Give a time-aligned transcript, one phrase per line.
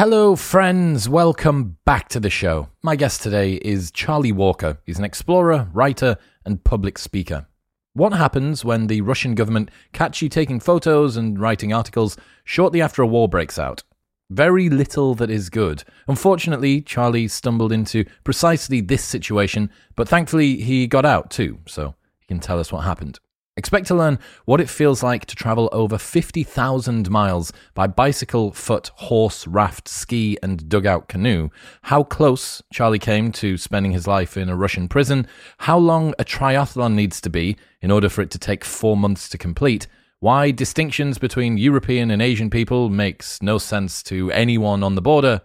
[0.00, 1.10] Hello, friends.
[1.10, 2.70] Welcome back to the show.
[2.82, 4.78] My guest today is Charlie Walker.
[4.86, 7.46] He's an explorer, writer, and public speaker.
[7.92, 13.02] What happens when the Russian government catch you taking photos and writing articles shortly after
[13.02, 13.82] a war breaks out?
[14.30, 15.84] Very little that is good.
[16.08, 22.26] Unfortunately, Charlie stumbled into precisely this situation, but thankfully he got out too, so he
[22.26, 23.20] can tell us what happened.
[23.56, 28.90] Expect to learn what it feels like to travel over 50,000 miles by bicycle, foot,
[28.94, 31.50] horse, raft, ski, and dugout canoe,
[31.82, 35.26] how close Charlie came to spending his life in a Russian prison,
[35.58, 39.28] how long a triathlon needs to be in order for it to take four months
[39.28, 39.86] to complete,
[40.20, 45.42] why distinctions between European and Asian people makes no sense to anyone on the border,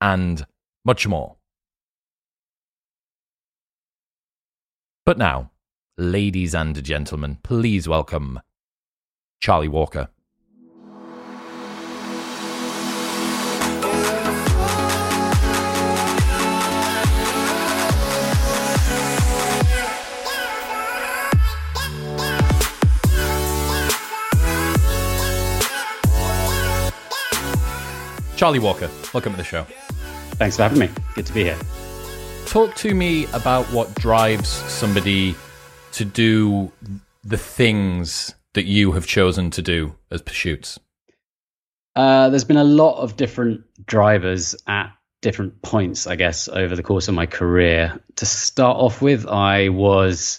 [0.00, 0.44] and
[0.84, 1.36] much more.
[5.06, 5.50] But now,
[5.98, 8.40] ladies and gentlemen, please welcome
[9.40, 10.08] Charlie Walker.
[28.36, 29.64] Charlie Walker, welcome to the show.
[30.36, 30.88] Thanks for having me.
[31.16, 31.58] Good to be here.
[32.46, 35.34] Talk to me about what drives somebody
[35.98, 36.70] to do
[37.24, 40.78] the things that you have chosen to do as pursuits?
[41.96, 46.84] Uh, there's been a lot of different drivers at different points, I guess, over the
[46.84, 48.00] course of my career.
[48.16, 50.38] To start off with, I was,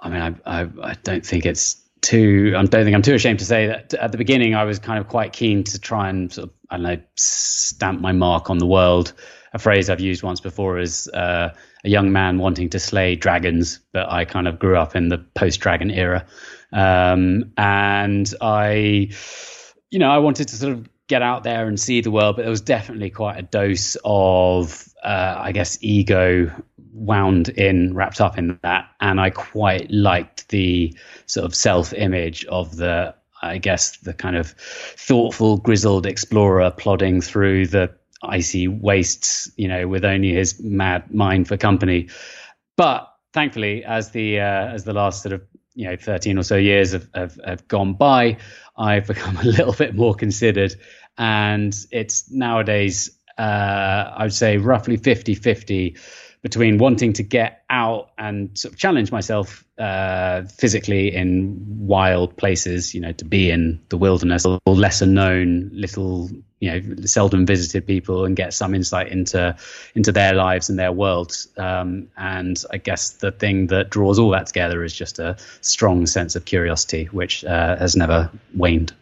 [0.00, 3.40] I mean, I, I, I don't think it's too, I don't think I'm too ashamed
[3.40, 6.32] to say that at the beginning, I was kind of quite keen to try and
[6.32, 9.14] sort of, I don't know, stamp my mark on the world.
[9.52, 11.52] A phrase I've used once before is, uh,
[11.84, 15.18] a young man wanting to slay dragons, but I kind of grew up in the
[15.18, 16.26] post dragon era.
[16.72, 19.10] Um, and I,
[19.90, 22.42] you know, I wanted to sort of get out there and see the world, but
[22.42, 26.52] there was definitely quite a dose of, uh, I guess, ego
[26.92, 28.90] wound in, wrapped up in that.
[29.00, 30.94] And I quite liked the
[31.26, 37.20] sort of self image of the, I guess, the kind of thoughtful, grizzled explorer plodding
[37.20, 42.08] through the icy wastes, you know, with only his mad mind for company.
[42.76, 45.42] But thankfully, as the uh, as the last sort of
[45.74, 48.38] you know 13 or so years have, have, have gone by,
[48.76, 50.74] I've become a little bit more considered,
[51.16, 55.96] and it's nowadays uh, I would say roughly 50 50
[56.42, 61.56] between wanting to get out and sort of challenge myself uh, physically in
[61.86, 66.28] wild places, you know, to be in the wilderness or lesser known, little,
[66.60, 69.54] you know, seldom visited people and get some insight into
[69.94, 71.48] into their lives and their worlds.
[71.56, 76.06] Um, and I guess the thing that draws all that together is just a strong
[76.06, 78.92] sense of curiosity, which uh, has never waned.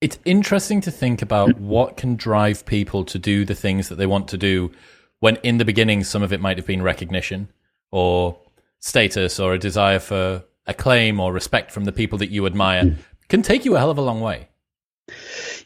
[0.00, 4.06] It's interesting to think about what can drive people to do the things that they
[4.06, 4.72] want to do
[5.20, 7.48] when in the beginning some of it might have been recognition
[7.92, 8.36] or
[8.82, 12.96] status or a desire for acclaim or respect from the people that you admire
[13.28, 14.48] can take you a hell of a long way.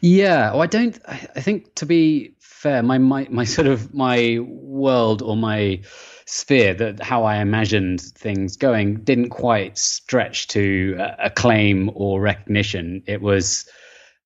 [0.00, 0.98] Yeah, well, I don't.
[1.08, 5.80] I think to be fair, my my my sort of my world or my
[6.26, 13.02] sphere that how I imagined things going didn't quite stretch to uh, acclaim or recognition.
[13.06, 13.68] It was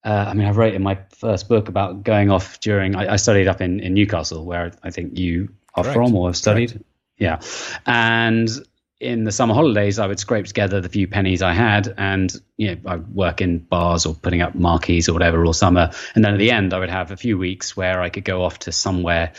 [0.04, 2.96] uh, I mean, I wrote in my first book about going off during.
[2.96, 5.94] I, I studied up in, in Newcastle, where I think you are Correct.
[5.94, 6.70] from or have studied.
[6.70, 6.86] Correct.
[7.18, 7.40] Yeah,
[7.84, 8.48] and
[9.00, 12.74] in the summer holidays, I would scrape together the few pennies I had, and you
[12.74, 15.90] know, I'd work in bars or putting up marquees or whatever all summer.
[16.14, 18.44] And then at the end, I would have a few weeks where I could go
[18.44, 19.32] off to somewhere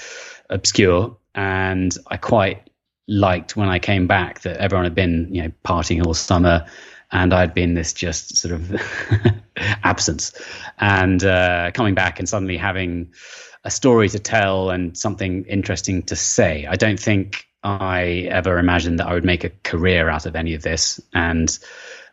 [0.50, 2.70] obscure, and I quite
[3.08, 6.66] liked when I came back that everyone had been, you know, partying all summer
[7.12, 8.82] and I'd been this just sort of
[9.84, 10.34] absence,
[10.80, 13.14] and uh, coming back and suddenly having
[13.64, 16.66] a story to tell and something interesting to say.
[16.66, 20.54] I don't think I ever imagined that I would make a career out of any
[20.54, 21.58] of this, and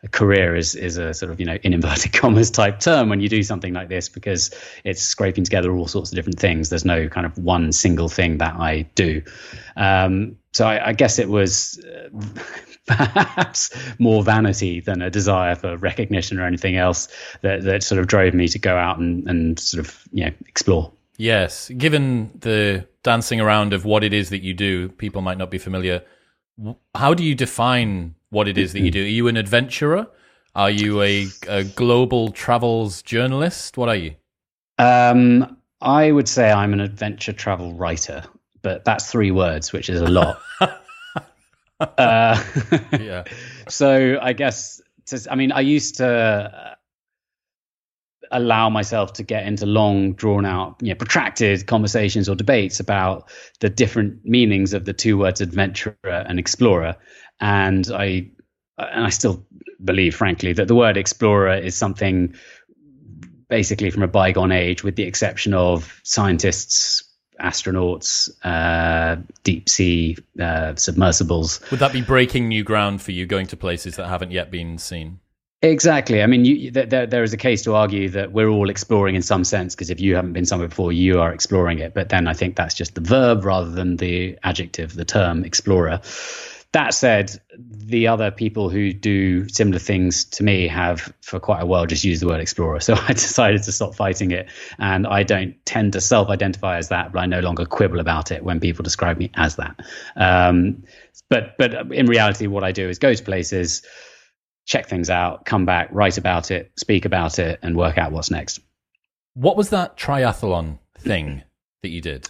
[0.03, 3.20] a career is is a sort of you know in inverted commas type term when
[3.20, 4.50] you do something like this because
[4.84, 6.69] it's scraping together all sorts of different things.
[6.69, 9.22] There's no kind of one single thing that I do.
[9.77, 12.09] Um, so I, I, guess it was uh,
[12.86, 17.09] perhaps more vanity than a desire for recognition or anything else
[17.42, 20.33] that, that sort of drove me to go out and, and sort of you know
[20.47, 20.92] explore.
[21.16, 25.51] Yes, given the dancing around of what it is that you do, people might not
[25.51, 26.03] be familiar.
[26.95, 29.03] How do you define what it is that you do?
[29.03, 30.07] Are you an adventurer?
[30.55, 33.78] Are you a, a global travels journalist?
[33.78, 34.15] What are you?
[34.78, 38.25] Um, I would say I'm an adventure travel writer,
[38.60, 40.39] but that's three words, which is a lot.
[40.61, 42.45] uh,
[43.01, 43.25] yeah.
[43.71, 46.77] So I guess, to, I mean, I used to.
[48.30, 53.30] Allow myself to get into long, drawn out, you know, protracted conversations or debates about
[53.60, 56.97] the different meanings of the two words adventurer and explorer.
[57.41, 58.30] And I
[58.78, 59.45] and I still
[59.83, 62.34] believe, frankly, that the word explorer is something
[63.48, 67.03] basically from a bygone age, with the exception of scientists,
[67.41, 71.60] astronauts, uh, deep sea uh, submersibles.
[71.71, 74.78] Would that be breaking new ground for you, going to places that haven't yet been
[74.78, 75.21] seen?
[75.60, 76.22] Exactly.
[76.22, 79.22] I mean, you, there, there is a case to argue that we're all exploring in
[79.22, 81.95] some sense, because if you haven't been somewhere before, you are exploring it.
[81.95, 86.01] But then I think that's just the verb rather than the adjective, the term explorer.
[86.72, 91.66] That said, the other people who do similar things to me have, for quite a
[91.66, 92.78] while, just used the word explorer.
[92.81, 94.49] So I decided to stop fighting it.
[94.78, 98.31] And I don't tend to self identify as that, but I no longer quibble about
[98.31, 99.81] it when people describe me as that.
[100.15, 100.84] Um,
[101.28, 103.83] but, but in reality, what I do is go to places,
[104.68, 108.30] check things out, come back, write about it, speak about it, and work out what's
[108.30, 108.60] next.
[109.32, 111.42] What was that triathlon thing
[111.82, 112.28] that you did?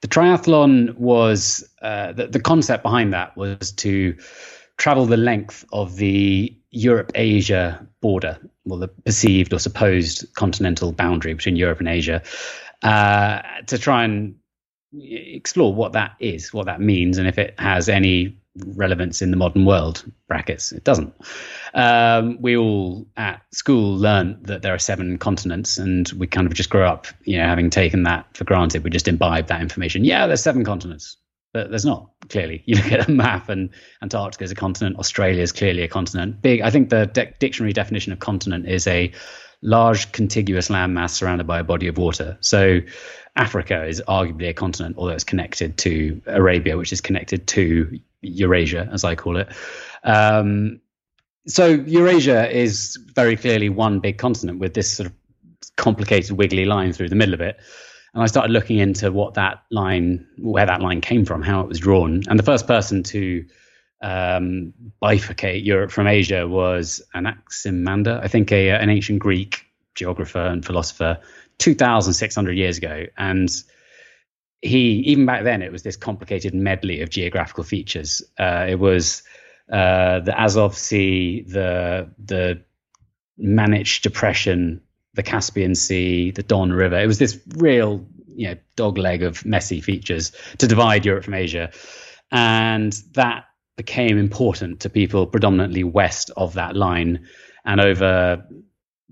[0.00, 4.16] The triathlon was uh, the, the concept behind that was to
[4.78, 11.34] travel the length of the Europe Asia border, well, the perceived or supposed continental boundary
[11.34, 12.22] between Europe and Asia,
[12.82, 14.36] uh, to try and
[14.92, 18.38] explore what that is, what that means, and if it has any
[18.74, 21.14] relevance in the modern world brackets it doesn't.
[21.74, 26.54] Um, we all at school learned that there are seven continents and we kind of
[26.54, 28.84] just grew up you know having taken that for granted.
[28.84, 30.04] We just imbibed that information.
[30.04, 31.16] Yeah there's seven continents
[31.52, 32.62] but there's not clearly.
[32.66, 33.70] You look at a map and
[34.02, 34.98] antarctica is a continent.
[34.98, 36.42] Australia is clearly a continent.
[36.42, 39.12] Big i think the de- dictionary definition of continent is a
[39.66, 42.80] large contiguous landmass surrounded by a body of water so
[43.36, 48.88] Africa is arguably a continent, although it's connected to Arabia, which is connected to Eurasia,
[48.90, 49.48] as I call it.
[50.02, 50.80] Um,
[51.46, 55.14] so Eurasia is very clearly one big continent with this sort of
[55.76, 57.58] complicated wiggly line through the middle of it.
[58.14, 61.68] And I started looking into what that line, where that line came from, how it
[61.68, 62.22] was drawn.
[62.28, 63.44] And the first person to
[64.00, 64.72] um,
[65.02, 69.64] bifurcate Europe from Asia was Anaximander, I think a, an ancient Greek
[69.94, 71.18] geographer and philosopher
[71.58, 73.06] 2,600 years ago.
[73.16, 73.50] And
[74.62, 78.22] he, even back then, it was this complicated medley of geographical features.
[78.38, 79.22] Uh, it was
[79.72, 82.62] uh, the Azov Sea, the, the
[83.40, 84.82] Manych Depression,
[85.14, 87.00] the Caspian Sea, the Don River.
[87.00, 91.34] It was this real, you know, dog leg of messy features to divide Europe from
[91.34, 91.70] Asia.
[92.30, 93.45] And that
[93.76, 97.26] became important to people predominantly west of that line.
[97.64, 98.44] And over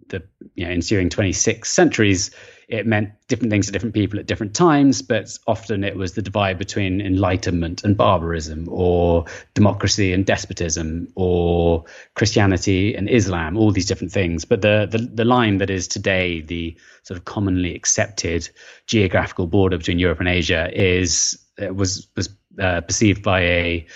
[0.08, 0.22] the
[0.54, 2.30] you know, ensuing 26 centuries,
[2.68, 6.22] it meant different things to different people at different times, but often it was the
[6.22, 11.84] divide between enlightenment and barbarism, or democracy and despotism, or
[12.14, 14.44] Christianity and Islam, all these different things.
[14.44, 18.48] But the, the, the line that is today the sort of commonly accepted
[18.86, 21.38] geographical border between Europe and Asia is
[21.70, 23.86] was was uh, perceived by a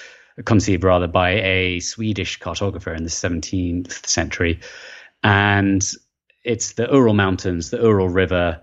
[0.44, 4.60] conceived rather by a Swedish cartographer in the 17th century
[5.22, 5.94] and
[6.44, 8.62] it's the Ural Mountains, the Ural River,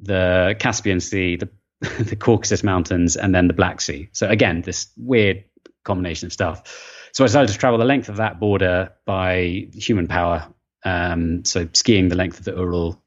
[0.00, 1.48] the Caspian Sea, the
[1.98, 4.08] the Caucasus Mountains, and then the Black Sea.
[4.12, 5.44] So again, this weird
[5.84, 7.10] combination of stuff.
[7.12, 10.46] So I decided to travel the length of that border by human power.
[10.84, 13.02] Um, so skiing the length of the Ural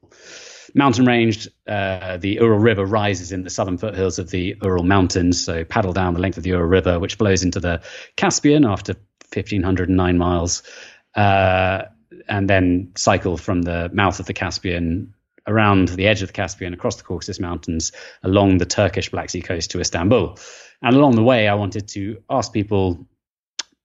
[0.74, 1.48] mountain range.
[1.66, 5.44] Uh, the Ural River rises in the southern foothills of the Ural Mountains.
[5.44, 7.82] So paddle down the length of the Ural River, which flows into the
[8.16, 8.94] Caspian after
[9.32, 10.62] 1,509 miles.
[11.14, 11.84] Uh,
[12.28, 15.14] and then cycle from the mouth of the Caspian
[15.46, 19.40] around the edge of the Caspian, across the Caucasus Mountains, along the Turkish Black Sea
[19.40, 20.38] coast to Istanbul.
[20.82, 23.06] And along the way, I wanted to ask people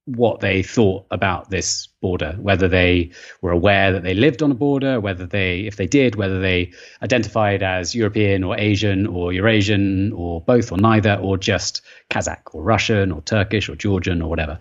[0.05, 4.55] what they thought about this border, whether they were aware that they lived on a
[4.55, 10.11] border, whether they, if they did, whether they identified as European or Asian or Eurasian
[10.13, 14.59] or both or neither, or just Kazakh or Russian or Turkish or Georgian or whatever.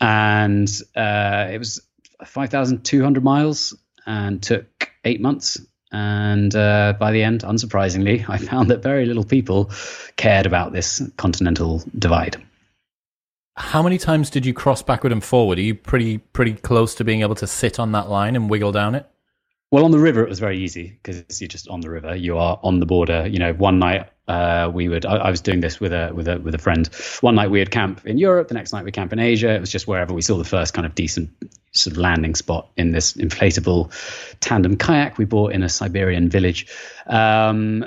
[0.00, 1.80] And uh, it was
[2.24, 5.58] 5,200 miles and took eight months.
[5.90, 9.70] And uh, by the end, unsurprisingly, I found that very little people
[10.16, 12.36] cared about this continental divide.
[13.56, 15.58] How many times did you cross backward and forward?
[15.58, 18.72] Are you pretty pretty close to being able to sit on that line and wiggle
[18.72, 19.06] down it?
[19.70, 22.14] Well, on the river, it was very easy because you're just on the river.
[22.14, 23.26] You are on the border.
[23.26, 25.06] You know, one night uh, we would.
[25.06, 26.86] I, I, was doing this with a with a with a friend.
[27.20, 28.48] One night we would camp in Europe.
[28.48, 29.50] The next night we camp in Asia.
[29.50, 31.30] It was just wherever we saw the first kind of decent
[31.72, 33.90] sort of landing spot in this inflatable
[34.40, 36.66] tandem kayak we bought in a Siberian village.
[37.06, 37.86] Um,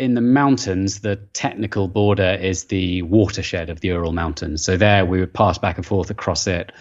[0.00, 4.64] in the mountains, the technical border is the watershed of the Ural Mountains.
[4.64, 6.72] So there we would pass back and forth across it.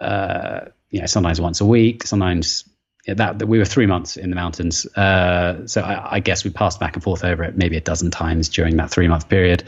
[0.00, 0.60] Uh,
[0.90, 2.68] you know, sometimes once a week, sometimes
[3.06, 4.86] that, that we were three months in the mountains.
[4.96, 8.10] Uh, so I, I, guess we passed back and forth over it maybe a dozen
[8.10, 9.62] times during that three month period.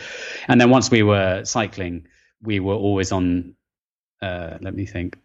[0.49, 2.09] And then once we were cycling,
[2.43, 3.55] we were always on.
[4.21, 5.17] Uh, let me think.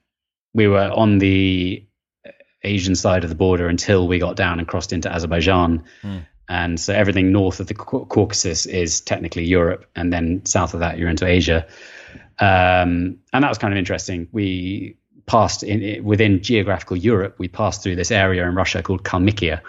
[0.54, 1.86] We were on the
[2.64, 5.84] Asian side of the border until we got down and crossed into Azerbaijan.
[6.04, 6.26] Mm.
[6.48, 10.98] And so everything north of the Caucasus is technically Europe, and then south of that
[10.98, 11.66] you're into Asia.
[12.40, 14.28] Um, and that was kind of interesting.
[14.32, 17.36] We passed in, within geographical Europe.
[17.40, 19.62] We passed through this area in Russia called Kalmykia,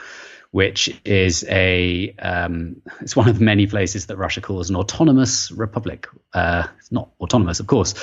[0.50, 5.50] which is a um, it's one of the many places that Russia calls an autonomous
[5.50, 6.08] republic.
[6.32, 7.94] Uh, it's not autonomous, of course,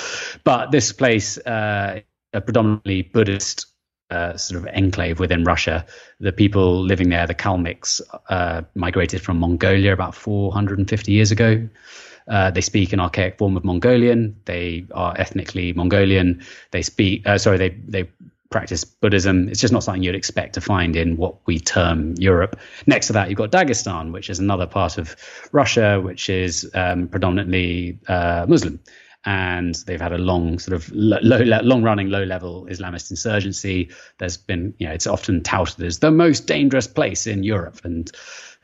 [0.44, 2.00] but this place, uh,
[2.32, 3.66] a predominantly Buddhist
[4.14, 5.84] uh, sort of enclave within Russia.
[6.20, 11.68] The people living there, the Kalmyks, uh, migrated from Mongolia about 450 years ago.
[12.28, 14.36] Uh, they speak an archaic form of Mongolian.
[14.44, 16.42] They are ethnically Mongolian.
[16.70, 18.08] They speak, uh, sorry, they they
[18.50, 19.48] practice Buddhism.
[19.48, 22.58] It's just not something you'd expect to find in what we term Europe.
[22.86, 25.16] Next to that, you've got Dagestan, which is another part of
[25.50, 28.78] Russia, which is um, predominantly uh, Muslim
[29.24, 33.90] and they've had a long sort of low, long running low level Islamist insurgency.
[34.18, 37.80] There's been, you know, it's often touted as the most dangerous place in Europe.
[37.84, 38.10] And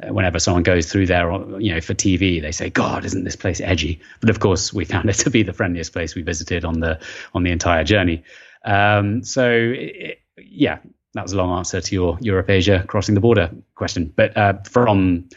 [0.02, 3.36] uh, whenever someone goes through there, you know, for TV, they say, God, isn't this
[3.36, 4.00] place edgy?
[4.20, 7.00] But of course, we found it to be the friendliest place we visited on the,
[7.32, 8.22] on the entire journey.
[8.64, 10.78] Um, so it, yeah,
[11.14, 14.12] that was a long answer to your Europe Asia crossing the border question.
[14.14, 15.28] But uh, from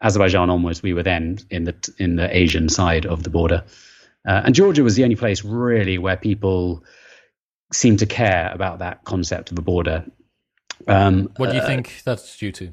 [0.00, 3.64] Azerbaijan onwards, we were then in the in the Asian side of the border.
[4.26, 6.84] Uh, and Georgia was the only place really where people
[7.72, 10.04] seemed to care about that concept of a border.
[10.86, 12.72] Um, what do you uh, think that's due to?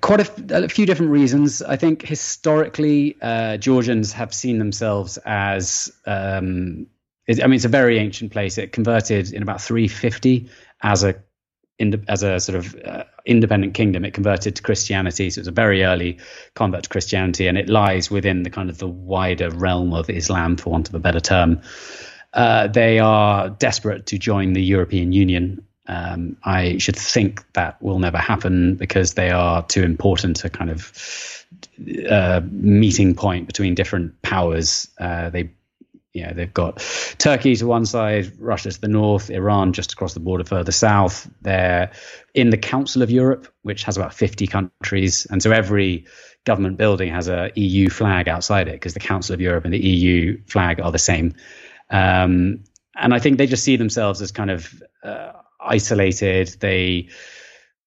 [0.00, 1.62] Quite a, few different reasons.
[1.62, 5.92] I think historically, uh, Georgians have seen themselves as.
[6.06, 6.86] Um,
[7.28, 8.58] I mean, it's a very ancient place.
[8.58, 10.48] It converted in about 350
[10.82, 11.22] as a
[12.08, 15.30] as a sort of uh, independent kingdom, it converted to Christianity.
[15.30, 16.18] So it was a very early
[16.54, 20.56] convert to Christianity, and it lies within the kind of the wider realm of Islam,
[20.56, 21.60] for want of a better term.
[22.32, 25.64] Uh, they are desperate to join the European Union.
[25.86, 30.70] Um, I should think that will never happen because they are too important a kind
[30.70, 31.46] of
[32.08, 34.88] uh, meeting point between different powers.
[34.98, 35.50] Uh, they
[36.12, 36.78] you know, they've got
[37.18, 41.30] Turkey to one side, Russia to the north, Iran just across the border further south.
[41.42, 41.92] They're
[42.34, 45.26] in the Council of Europe, which has about 50 countries.
[45.30, 46.06] And so every
[46.44, 49.78] government building has a EU flag outside it because the Council of Europe and the
[49.78, 51.34] EU flag are the same.
[51.90, 52.64] Um,
[52.96, 56.48] and I think they just see themselves as kind of uh, isolated.
[56.60, 57.08] They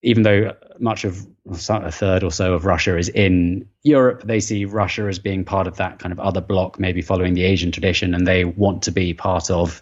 [0.04, 4.66] even though much of a third or so of Russia is in Europe, they see
[4.66, 8.14] Russia as being part of that kind of other bloc, maybe following the Asian tradition,
[8.14, 9.82] and they want to be part of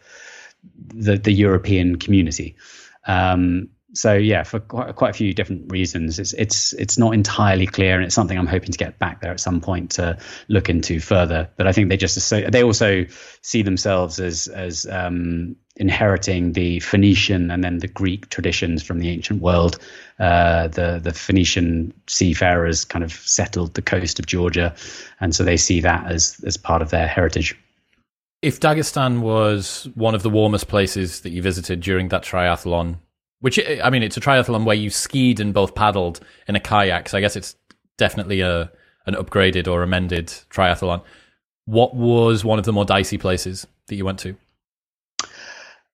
[0.94, 2.56] the the European community.
[3.08, 7.66] Um, so yeah, for quite, quite a few different reasons, it's it's it's not entirely
[7.66, 10.70] clear, and it's something I'm hoping to get back there at some point to look
[10.70, 11.50] into further.
[11.58, 13.06] But I think they just they also
[13.42, 19.10] see themselves as as um, inheriting the Phoenician and then the Greek traditions from the
[19.10, 19.80] ancient world.
[20.20, 24.76] Uh, the the Phoenician seafarers kind of settled the coast of Georgia,
[25.20, 27.58] and so they see that as as part of their heritage.
[28.42, 32.98] If Dagestan was one of the warmest places that you visited during that triathlon,
[33.40, 37.10] which I mean, it's a triathlon where you skied and both paddled in a kayak.
[37.10, 37.56] So I guess it's
[37.98, 38.72] definitely a
[39.06, 41.04] an upgraded or amended triathlon.
[41.66, 44.36] What was one of the more dicey places that you went to?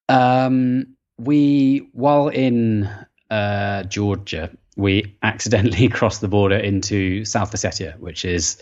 [0.10, 2.90] Um, we while in
[3.30, 8.62] uh, Georgia, we accidentally crossed the border into South Ossetia, which is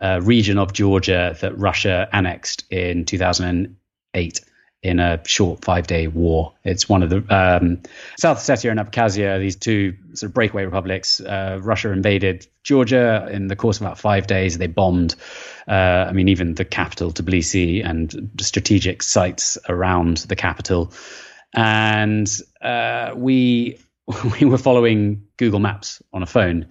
[0.00, 4.40] a region of Georgia that Russia annexed in 2008
[4.84, 6.52] in a short five day war.
[6.62, 7.80] It's one of the um,
[8.18, 11.20] South Ossetia and Abkhazia, these two sort of breakaway republics.
[11.20, 14.58] Uh, Russia invaded Georgia in the course of about five days.
[14.58, 15.16] They bombed,
[15.66, 20.92] uh, I mean, even the capital, Tbilisi, and strategic sites around the capital.
[21.54, 22.28] And
[22.60, 23.78] uh, we
[24.38, 26.68] we were following Google Maps on a phone,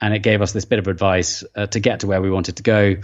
[0.00, 2.56] and it gave us this bit of advice uh, to get to where we wanted
[2.56, 2.96] to go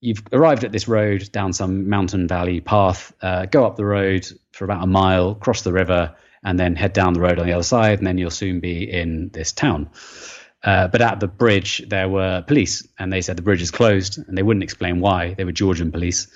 [0.00, 3.12] you've arrived at this road down some mountain valley path.
[3.20, 6.92] Uh, go up the road for about a mile, cross the river, and then head
[6.92, 9.88] down the road on the other side, and then you'll soon be in this town.
[10.62, 14.18] Uh, but at the bridge, there were police, and they said the bridge is closed,
[14.18, 15.34] and they wouldn't explain why.
[15.34, 16.28] They were Georgian police,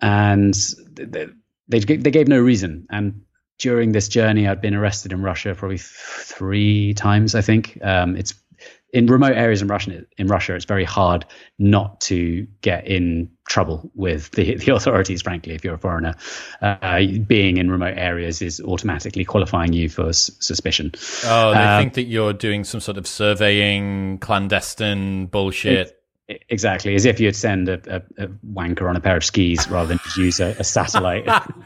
[0.00, 0.54] and
[0.92, 1.26] they,
[1.68, 2.86] they, they gave no reason.
[2.90, 3.22] And
[3.58, 7.78] during this journey, I'd been arrested in Russia probably three times, I think.
[7.82, 8.34] Um, it's
[8.92, 11.24] in remote areas in Russia, in Russia, it's very hard
[11.58, 15.22] not to get in trouble with the, the authorities.
[15.22, 16.14] Frankly, if you're a foreigner,
[16.60, 20.92] uh, being in remote areas is automatically qualifying you for s- suspicion.
[21.24, 25.98] Oh, they um, think that you're doing some sort of surveying, clandestine bullshit.
[26.28, 27.80] It, exactly, as if you'd send a,
[28.18, 31.24] a, a, wanker on a pair of skis rather than just use a, a satellite.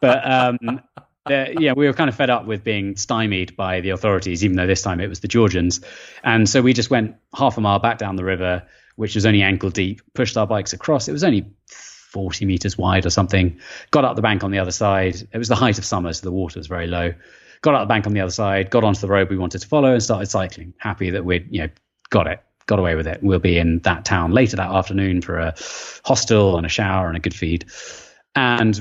[0.00, 0.80] but um,
[1.28, 4.66] yeah, we were kind of fed up with being stymied by the authorities, even though
[4.66, 5.80] this time it was the Georgians.
[6.22, 8.64] And so we just went half a mile back down the river,
[8.96, 11.08] which was only ankle deep, pushed our bikes across.
[11.08, 11.46] It was only
[12.14, 13.58] 40 meters wide or something.
[13.90, 15.16] Got up the bank on the other side.
[15.32, 17.12] It was the height of summer, so the water was very low.
[17.62, 19.66] Got up the bank on the other side, got onto the road we wanted to
[19.66, 20.74] follow, and started cycling.
[20.78, 21.68] Happy that we'd you know
[22.10, 23.20] got it, got away with it.
[23.22, 25.54] We'll be in that town later that afternoon for a
[26.04, 27.64] hostel and a shower and a good feed.
[28.36, 28.76] And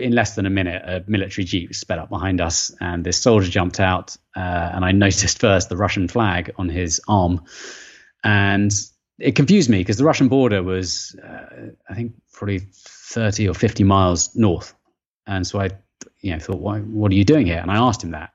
[0.00, 3.50] in less than a minute, a military jeep sped up behind us, and this soldier
[3.50, 4.16] jumped out.
[4.36, 7.42] Uh, and I noticed first the Russian flag on his arm,
[8.22, 8.72] and
[9.18, 13.84] it confused me because the Russian border was, uh, I think, probably 30 or 50
[13.84, 14.74] miles north.
[15.26, 15.70] And so I,
[16.20, 17.58] you know, thought, Why, what are you doing here?
[17.58, 18.32] And I asked him that,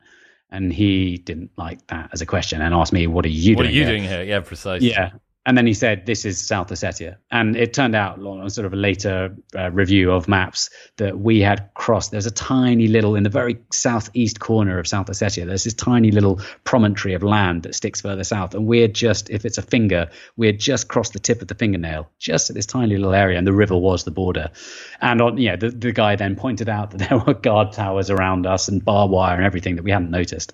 [0.50, 3.64] and he didn't like that as a question, and asked me, "What are you what
[3.64, 3.66] doing?
[3.66, 3.92] What are you here?
[3.92, 4.24] doing here?
[4.24, 4.90] Yeah, precisely.
[4.90, 5.12] Yeah,
[5.48, 8.74] and then he said, "This is South Ossetia." And it turned out, on sort of
[8.74, 12.12] a later uh, review of maps, that we had crossed.
[12.12, 15.46] There's a tiny little in the very southeast corner of South Ossetia.
[15.46, 19.46] There's this tiny little promontory of land that sticks further south, and we're just, if
[19.46, 22.66] it's a finger, we had just crossed the tip of the fingernail, just at this
[22.66, 24.52] tiny little area, and the river was the border.
[25.00, 28.46] And on, yeah, the, the guy then pointed out that there were guard towers around
[28.46, 30.52] us and barbed wire and everything that we hadn't noticed.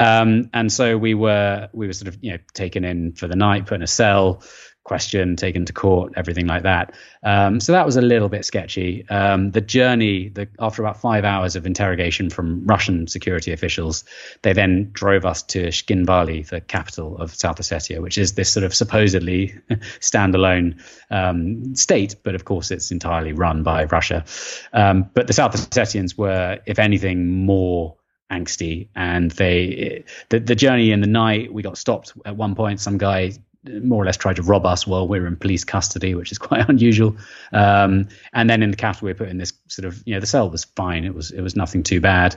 [0.00, 3.36] Um, and so we were we were sort of you know taken in for the
[3.36, 4.42] night, put in a cell,
[4.82, 6.94] questioned, taken to court, everything like that.
[7.22, 9.06] Um, so that was a little bit sketchy.
[9.08, 14.04] Um, the journey, the, after about five hours of interrogation from Russian security officials,
[14.42, 18.64] they then drove us to Tskhinvali, the capital of South Ossetia, which is this sort
[18.64, 19.54] of supposedly
[20.00, 20.80] standalone
[21.10, 24.24] um, state, but of course it's entirely run by Russia.
[24.72, 27.96] Um, but the South Ossetians were, if anything, more
[28.30, 32.80] angsty and they the, the journey in the night we got stopped at one point
[32.80, 33.32] some guy
[33.64, 36.38] more or less tried to rob us while we were in police custody, which is
[36.48, 37.16] quite unusual.
[37.52, 40.20] Um, and then in the capital, we were put in this sort of, you know,
[40.20, 41.04] the cell was fine.
[41.04, 42.36] It was, it was nothing too bad.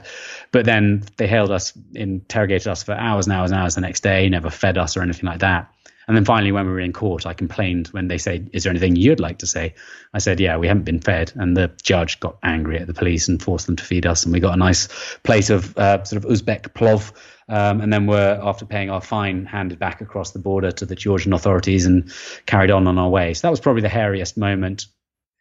[0.52, 4.02] But then they held us, interrogated us for hours and hours and hours the next
[4.02, 5.73] day, never fed us or anything like that.
[6.06, 8.70] And then finally, when we were in court, I complained when they said, Is there
[8.70, 9.74] anything you'd like to say?
[10.12, 11.32] I said, Yeah, we haven't been fed.
[11.34, 14.24] And the judge got angry at the police and forced them to feed us.
[14.24, 14.88] And we got a nice
[15.22, 17.12] plate of uh, sort of Uzbek plov.
[17.48, 20.94] Um, and then we're, after paying our fine, handed back across the border to the
[20.94, 22.10] Georgian authorities and
[22.46, 23.34] carried on on our way.
[23.34, 24.86] So that was probably the hairiest moment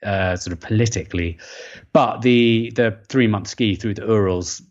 [0.04, 1.39] uh, sort of politically.
[1.93, 4.62] But the the three month ski through the Urals,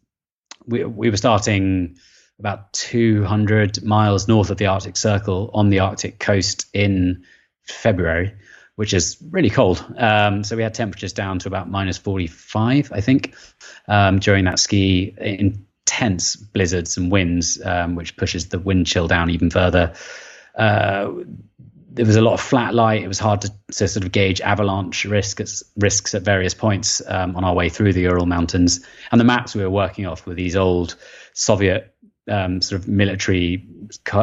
[0.66, 1.96] we we were starting
[2.42, 7.22] about 200 miles north of the Arctic Circle on the Arctic coast in
[7.62, 8.34] February,
[8.74, 9.84] which is really cold.
[9.96, 13.36] Um, so we had temperatures down to about minus 45, I think,
[13.86, 15.14] um, during that ski.
[15.16, 19.94] Intense blizzards and winds, um, which pushes the wind chill down even further.
[20.56, 21.12] Uh,
[21.92, 23.04] there was a lot of flat light.
[23.04, 27.36] It was hard to, to sort of gauge avalanche risks risks at various points um,
[27.36, 28.84] on our way through the Ural Mountains.
[29.12, 30.96] And the maps we were working off were these old
[31.34, 31.91] Soviet
[32.32, 33.66] um, sort of military,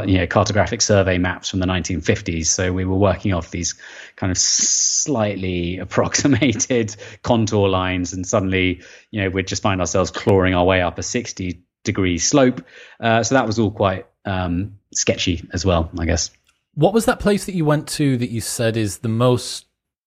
[0.08, 2.48] you know, cartographic survey maps from the 1950s.
[2.48, 3.76] So we were working off these
[4.16, 10.56] kind of slightly approximated contour lines, and suddenly, you know, we'd just find ourselves clawing
[10.56, 12.66] our way up a 60 degree slope.
[13.00, 16.32] Uh, so that was all quite um, sketchy as well, I guess.
[16.74, 19.66] What was that place that you went to that you said is the most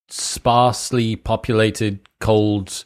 [0.08, 2.84] sparsely populated cold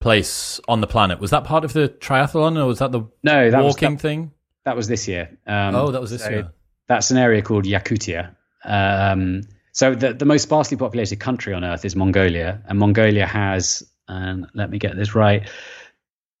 [0.00, 1.18] place on the planet.
[1.18, 4.32] Was that part of the triathlon, or was that the no that walking thing?
[4.66, 5.30] That was this year.
[5.46, 6.52] Um, oh, that was this so year.
[6.88, 8.34] That's an area called Yakutia.
[8.64, 13.88] Um, so the the most sparsely populated country on Earth is Mongolia, and Mongolia has,
[14.08, 15.48] and let me get this right,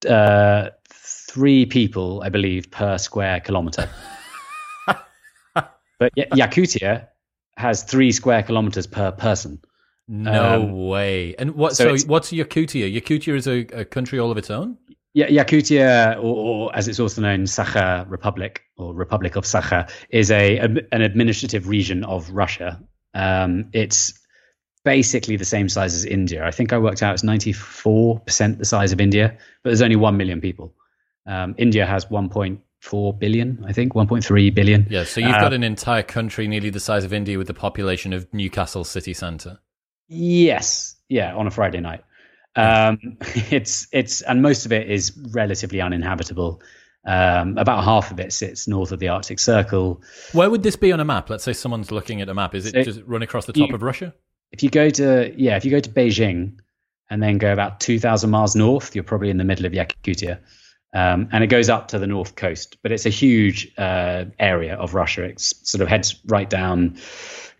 [0.08, 3.88] uh, three people, I believe, per square kilometer.
[5.54, 7.06] but Yakutia
[7.56, 9.60] has three square kilometers per person.
[10.08, 11.36] No um, way.
[11.38, 11.76] And what?
[11.76, 12.92] So, so what's Yakutia?
[12.92, 14.78] Yakutia is a, a, country all of its own.
[15.16, 20.30] Yeah, Yakutia, or, or, as it's also known, Sakha Republic or Republic of Sakha, is
[20.30, 22.78] a, a an administrative region of Russia.
[23.14, 24.12] Um, it's
[24.84, 26.44] basically the same size as India.
[26.44, 29.80] I think I worked out it's ninety four percent the size of India, but there's
[29.80, 30.74] only one million people.
[31.24, 34.86] Um, India has one point four billion, I think, one point three billion.
[34.90, 37.54] Yeah, so you've uh, got an entire country nearly the size of India with the
[37.54, 39.60] population of Newcastle city centre.
[40.08, 42.04] Yes, yeah, on a Friday night.
[42.56, 43.18] Um,
[43.50, 46.62] it's it's and most of it is relatively uninhabitable.
[47.04, 50.02] Um, about half of it sits north of the Arctic Circle.
[50.32, 51.30] Where would this be on a map?
[51.30, 52.54] Let's say someone's looking at a map.
[52.54, 54.12] Is it so just run across the top you, of Russia?
[54.50, 56.58] If you go to yeah, if you go to Beijing
[57.08, 60.40] and then go about two thousand miles north, you're probably in the middle of Yakutia.
[60.96, 64.76] Um, and it goes up to the north coast, but it's a huge uh, area
[64.76, 65.24] of Russia.
[65.24, 66.96] It sort of heads right down,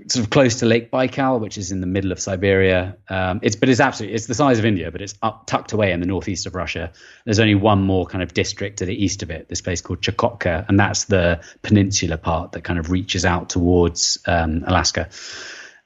[0.08, 2.96] sort of close to Lake Baikal, which is in the middle of Siberia.
[3.10, 5.92] Um, it's but it's absolutely it's the size of India, but it's up tucked away
[5.92, 6.92] in the northeast of Russia.
[7.26, 10.00] There's only one more kind of district to the east of it, this place called
[10.00, 15.10] Chukotka, and that's the peninsula part that kind of reaches out towards um, Alaska.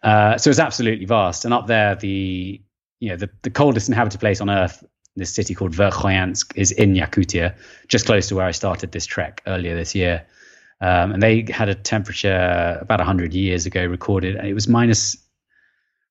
[0.05, 2.61] Uh, so it's absolutely vast, and up there the
[3.01, 4.85] you know the, the coldest inhabited place on Earth
[5.17, 7.55] this city called Verkhoyansk is in Yakutia,
[7.89, 10.27] just close to where I started this trek earlier this year.
[10.81, 15.17] Um, and they had a temperature about 100 years ago recorded, and it was minus,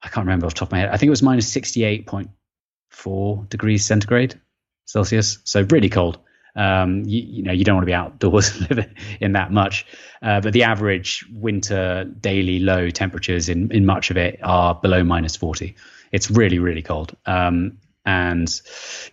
[0.03, 3.49] I can't remember off the top of my head, I think it was minus 68.4
[3.49, 4.39] degrees centigrade
[4.85, 5.39] Celsius.
[5.43, 6.19] So really cold.
[6.55, 8.61] Um, you, you, know, you don't want to be outdoors
[9.21, 9.85] in that much.
[10.21, 15.03] Uh, but the average winter daily low temperatures in, in much of it are below
[15.03, 15.75] minus 40.
[16.11, 17.15] It's really, really cold.
[17.25, 17.77] Um,
[18.09, 18.61] and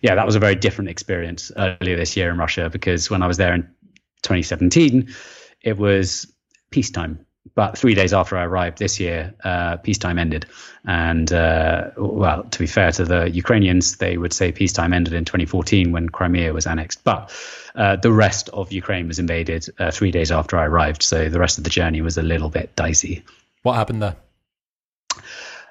[0.01, 3.27] yeah, that was a very different experience earlier this year in Russia because when I
[3.27, 3.61] was there in
[4.23, 5.13] 2017,
[5.61, 6.33] it was
[6.71, 7.23] peacetime.
[7.53, 10.47] But three days after I arrived this year, uh, peacetime ended.
[10.83, 15.25] And uh, well, to be fair to the Ukrainians, they would say peacetime ended in
[15.25, 17.03] 2014 when Crimea was annexed.
[17.03, 17.31] But
[17.75, 21.03] uh, the rest of Ukraine was invaded uh, three days after I arrived.
[21.03, 23.23] So the rest of the journey was a little bit dicey.
[23.61, 24.15] What happened there?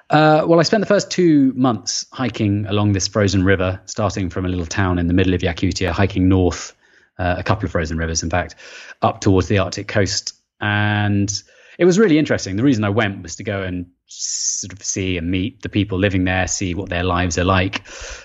[0.09, 4.45] Uh, well, I spent the first two months hiking along this frozen river, starting from
[4.45, 6.73] a little town in the middle of Yakutia, hiking north,
[7.19, 8.55] uh, a couple of frozen rivers, in fact,
[9.01, 10.33] up towards the Arctic coast.
[10.61, 11.31] And
[11.77, 12.55] it was really interesting.
[12.55, 15.99] The reason I went was to go and sort of see and meet the people
[15.99, 17.83] living there, see what their lives are like.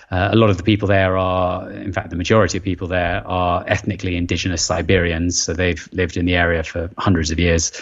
[0.09, 3.27] Uh, a lot of the people there are, in fact, the majority of people there
[3.27, 5.41] are ethnically indigenous Siberians.
[5.41, 7.73] So they've lived in the area for hundreds of years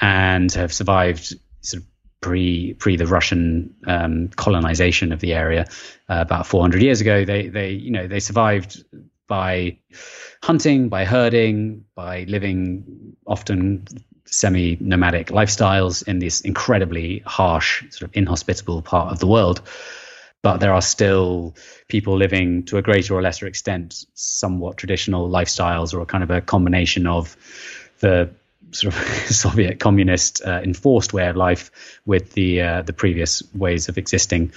[0.00, 1.88] and have survived sort of
[2.20, 5.66] pre pre the Russian um, colonization of the area
[6.08, 7.24] uh, about 400 years ago.
[7.24, 8.84] They they you know they survived
[9.26, 9.78] by
[10.42, 13.86] hunting, by herding, by living often
[14.24, 19.60] semi nomadic lifestyles in this incredibly harsh, sort of inhospitable part of the world.
[20.42, 21.56] But there are still
[21.88, 26.30] people living to a greater or lesser extent somewhat traditional lifestyles or a kind of
[26.30, 27.36] a combination of
[28.00, 28.30] the
[28.72, 29.00] sort of
[29.30, 34.52] Soviet communist uh, enforced way of life with the uh, the previous ways of existing.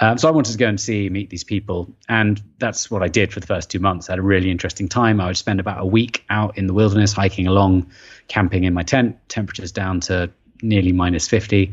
[0.00, 3.08] Um, so I wanted to go and see, meet these people, and that's what I
[3.08, 4.08] did for the first two months.
[4.08, 5.20] I had a really interesting time.
[5.20, 7.90] I would spend about a week out in the wilderness, hiking along,
[8.28, 9.16] camping in my tent.
[9.28, 10.30] Temperatures down to
[10.62, 11.72] nearly minus fifty,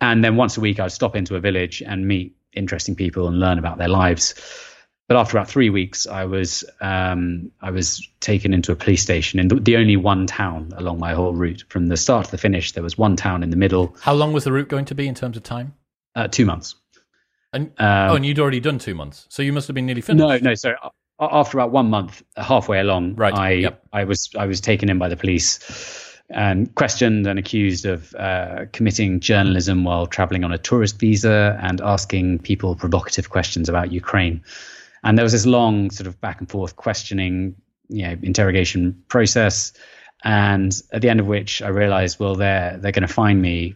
[0.00, 3.26] and then once a week I would stop into a village and meet interesting people
[3.26, 4.34] and learn about their lives
[5.06, 9.38] but after about three weeks, I was um, I was taken into a police station
[9.38, 12.38] in the, the, only one town along my whole route from the start to the
[12.38, 12.72] finish.
[12.72, 13.94] There was one town in the middle.
[14.00, 15.74] How long was the route going to be in terms of time?
[16.14, 16.76] Uh, two months.
[17.52, 20.00] And um, oh, and you'd already done two months, so you must have been nearly
[20.00, 20.42] finished.
[20.42, 20.54] No, no.
[20.54, 20.74] So
[21.20, 23.34] after about one month, halfway along, right.
[23.34, 23.82] I yep.
[23.92, 28.64] I was I was taken in by the police and questioned and accused of uh,
[28.72, 34.42] committing journalism while traveling on a tourist visa and asking people provocative questions about Ukraine.
[35.04, 37.54] And there was this long sort of back and forth questioning,
[37.88, 39.72] you know, interrogation process.
[40.24, 43.74] And at the end of which I realized, well, they're, they're going to fine me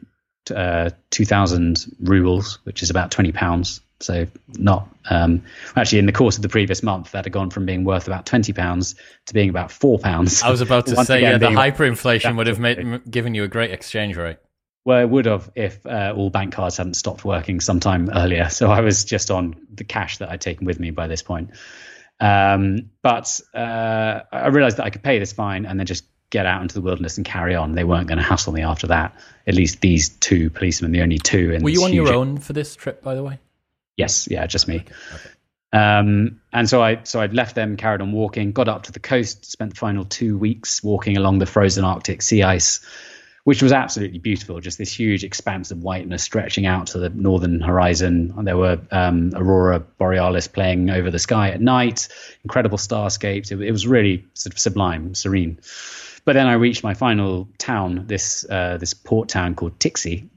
[0.50, 3.82] uh, 2,000 rubles, which is about 20 pounds.
[4.00, 5.42] So not um,
[5.76, 8.26] actually in the course of the previous month that had gone from being worth about
[8.26, 8.94] 20 pounds
[9.26, 10.42] to being about four pounds.
[10.42, 13.72] I was about to say, yeah, the hyperinflation would have made, given you a great
[13.72, 14.38] exchange rate.
[14.88, 18.48] Well, it would have if uh, all bank cards hadn't stopped working sometime earlier.
[18.48, 21.51] So I was just on the cash that I'd taken with me by this point.
[22.20, 26.46] Um, but uh, I realized that I could pay this fine and then just get
[26.46, 27.74] out into the wilderness and carry on.
[27.74, 29.14] They weren't going to hassle me after that.
[29.46, 31.53] At least these two policemen, the only two.
[31.53, 33.38] In the Were you on your own for this trip, by the way?
[33.98, 34.77] Yes, yeah, just me.
[34.77, 34.94] Okay.
[35.16, 35.31] okay.
[35.70, 39.01] Um, and so I so I left them, carried on walking, got up to the
[39.01, 42.81] coast, spent the final two weeks walking along the frozen Arctic sea ice
[43.48, 44.61] which was absolutely beautiful.
[44.61, 48.44] Just this huge expanse of whiteness stretching out to the northern horizon.
[48.44, 52.08] There were um, aurora borealis playing over the sky at night,
[52.44, 53.50] incredible starscapes.
[53.50, 55.61] It, it, was really sort of sublime, serene.
[56.26, 60.28] But then I reached my final town, this uh, this port town called Tiksi,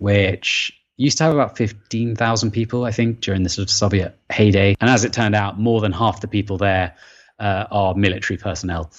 [0.00, 4.74] which used to have about 15,000 people, I think, during the sort of Soviet heyday.
[4.80, 6.96] And as it turned out, more than half the people there
[7.38, 8.90] uh, are military personnel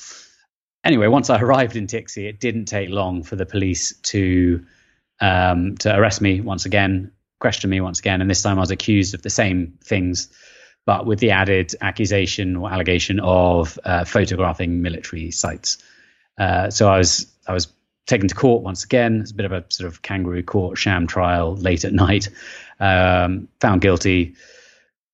[0.83, 4.65] anyway, once I arrived in Tiksi, it didn't take long for the police to
[5.19, 8.71] um, to arrest me once again, question me once again, and this time I was
[8.71, 10.29] accused of the same things
[10.85, 15.77] but with the added accusation or allegation of uh, photographing military sites.
[16.37, 17.67] Uh, so I was I was
[18.05, 19.21] taken to court once again.
[19.21, 22.29] It's a bit of a sort of kangaroo court sham trial late at night.
[22.79, 24.35] Um, found guilty,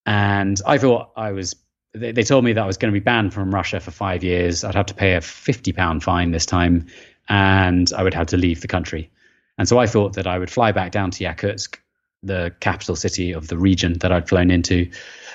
[0.06, 1.56] and I thought I was.
[1.94, 4.24] They, they told me that I was going to be banned from Russia for five
[4.24, 4.64] years.
[4.64, 6.88] I'd have to pay a fifty pound fine this time,
[7.28, 9.10] and I would have to leave the country.
[9.58, 11.78] And so I thought that I would fly back down to Yakutsk,
[12.24, 14.90] the capital city of the region that I'd flown into,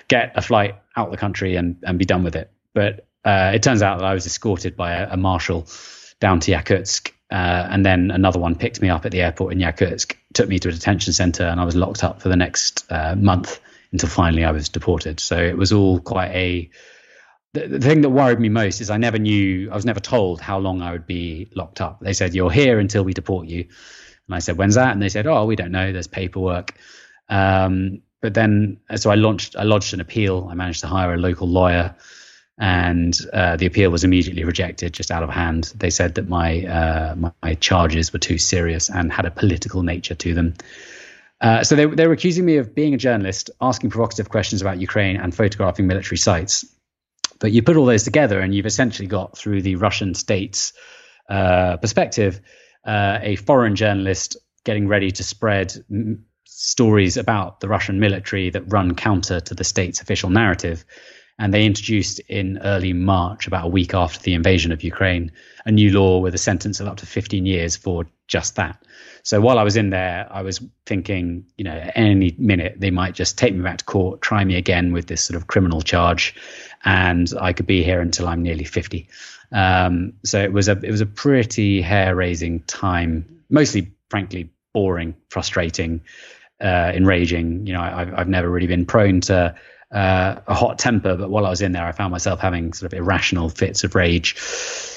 [0.08, 2.50] get a flight out the country and, and be done with it.
[2.72, 5.66] But uh, it turns out that I was escorted by a, a marshal
[6.20, 7.10] down to Yakutsk.
[7.30, 10.58] Uh, and then another one picked me up at the airport in Yakutsk, took me
[10.58, 13.60] to a detention center, and I was locked up for the next uh, month
[13.94, 15.20] until finally I was deported.
[15.20, 16.68] So it was all quite a.
[17.52, 20.40] The, the thing that worried me most is I never knew, I was never told
[20.40, 22.00] how long I would be locked up.
[22.00, 23.60] They said, You're here until we deport you.
[24.26, 24.92] And I said, When's that?
[24.92, 25.92] And they said, Oh, we don't know.
[25.92, 26.74] There's paperwork.
[27.28, 30.48] Um, but then, so I launched, I lodged an appeal.
[30.50, 31.94] I managed to hire a local lawyer
[32.58, 35.72] and uh, the appeal was immediately rejected just out of hand.
[35.76, 39.84] They said that my, uh, my, my charges were too serious and had a political
[39.84, 40.54] nature to them.
[41.40, 44.80] Uh, so they, they were accusing me of being a journalist, asking provocative questions about
[44.80, 46.64] Ukraine, and photographing military sites.
[47.40, 50.72] But you put all those together, and you've essentially got through the Russian state's
[51.28, 52.40] uh, perspective
[52.84, 58.72] uh, a foreign journalist getting ready to spread m- stories about the Russian military that
[58.72, 60.84] run counter to the state's official narrative.
[61.38, 65.32] And they introduced in early March, about a week after the invasion of Ukraine,
[65.66, 68.80] a new law with a sentence of up to 15 years for just that.
[69.24, 73.14] So while I was in there, I was thinking, you know, any minute they might
[73.14, 76.34] just take me back to court, try me again with this sort of criminal charge,
[76.84, 79.08] and I could be here until I'm nearly 50.
[79.50, 85.14] Um, so it was a it was a pretty hair raising time, mostly, frankly, boring,
[85.30, 86.02] frustrating,
[86.60, 87.66] uh, enraging.
[87.66, 89.54] You know, I, I've never really been prone to
[89.90, 92.92] uh, a hot temper, but while I was in there, I found myself having sort
[92.92, 94.36] of irrational fits of rage.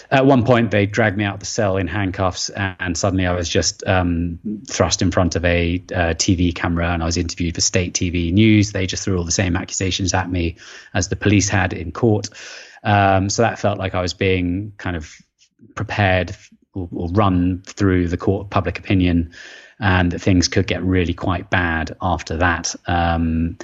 [0.09, 3.33] At one point, they dragged me out of the cell in handcuffs, and suddenly I
[3.33, 7.55] was just um, thrust in front of a uh, TV camera, and I was interviewed
[7.55, 8.71] for state TV news.
[8.71, 10.57] They just threw all the same accusations at me
[10.93, 12.29] as the police had in court.
[12.83, 15.13] Um, so that felt like I was being kind of
[15.75, 16.35] prepared
[16.73, 19.33] or, or run through the court of public opinion,
[19.79, 22.75] and that things could get really quite bad after that.
[22.87, 23.57] Um,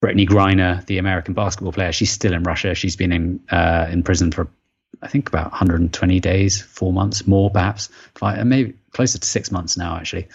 [0.00, 2.74] Brittney Griner, the American basketball player, she's still in Russia.
[2.74, 4.48] She's been in uh, in prison for
[5.02, 9.76] I think about 120 days, four months more, perhaps five, maybe closer to six months
[9.76, 10.28] now, actually.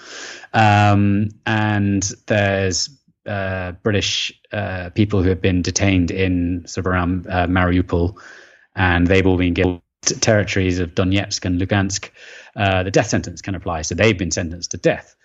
[0.54, 2.90] Um, and there's
[3.26, 8.18] uh, British uh, people who have been detained in sort of around uh, Mariupol,
[8.76, 12.10] and they've all been given territories of Donetsk and Lugansk.
[12.56, 15.16] Uh, the death sentence can apply, so they've been sentenced to death.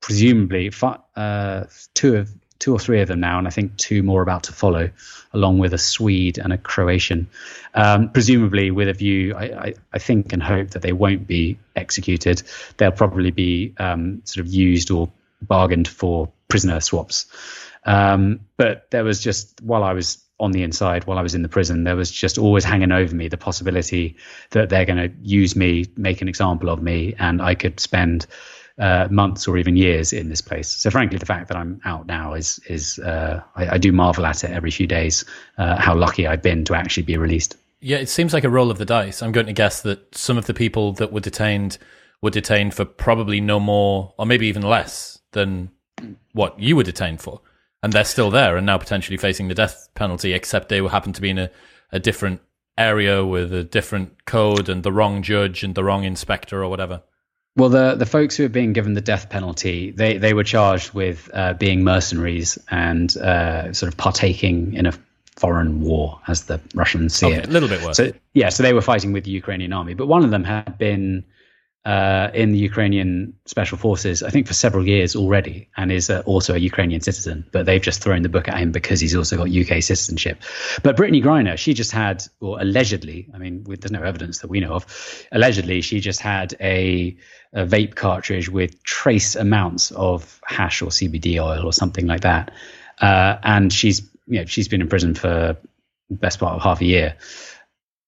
[0.00, 0.70] Presumably,
[1.16, 1.64] uh,
[1.94, 4.52] two of two or three of them now, and I think two more about to
[4.52, 4.88] follow,
[5.32, 7.28] along with a Swede and a Croatian.
[7.74, 11.58] Um, presumably, with a view, I, I, I, think and hope that they won't be
[11.74, 12.44] executed.
[12.76, 15.10] They'll probably be um, sort of used or
[15.42, 17.26] bargained for prisoner swaps.
[17.84, 21.42] Um, but there was just while I was on the inside, while I was in
[21.42, 24.16] the prison, there was just always hanging over me the possibility
[24.50, 28.26] that they're going to use me, make an example of me, and I could spend
[28.78, 30.68] uh, months or even years in this place.
[30.68, 34.26] So frankly, the fact that I'm out now is is uh, I, I, do marvel
[34.26, 35.24] at it every few days.
[35.58, 37.56] Uh, how lucky I've been to actually be released.
[37.80, 39.22] Yeah, it seems like a roll of the dice.
[39.22, 41.78] I'm going to guess that some of the people that were detained
[42.22, 45.70] were detained for probably no more, or maybe even less than
[46.32, 47.40] what you were detained for,
[47.82, 50.32] and they're still there and now potentially facing the death penalty.
[50.32, 51.50] Except they happen to be in a,
[51.90, 52.40] a different
[52.78, 57.02] area with a different code and the wrong judge and the wrong inspector or whatever.
[57.54, 60.94] Well, the the folks who are being given the death penalty, they they were charged
[60.94, 64.92] with uh, being mercenaries and uh, sort of partaking in a
[65.36, 67.48] foreign war, as the Russians see okay, it.
[67.48, 67.96] A little bit worse.
[67.98, 70.78] So yeah, so they were fighting with the Ukrainian army, but one of them had
[70.78, 71.24] been
[71.84, 76.22] uh, in the Ukrainian special forces, I think, for several years already, and is uh,
[76.26, 77.44] also a Ukrainian citizen.
[77.50, 80.42] But they've just thrown the book at him because he's also got UK citizenship.
[80.82, 84.60] But Brittney Griner, she just had, or allegedly, I mean, there's no evidence that we
[84.60, 87.16] know of, allegedly, she just had a,
[87.52, 92.50] a vape cartridge with trace amounts of hash or CBD oil or something like that.
[93.00, 95.56] Uh, and she's, you know, she's been in prison for
[96.08, 97.16] the best part of half a year.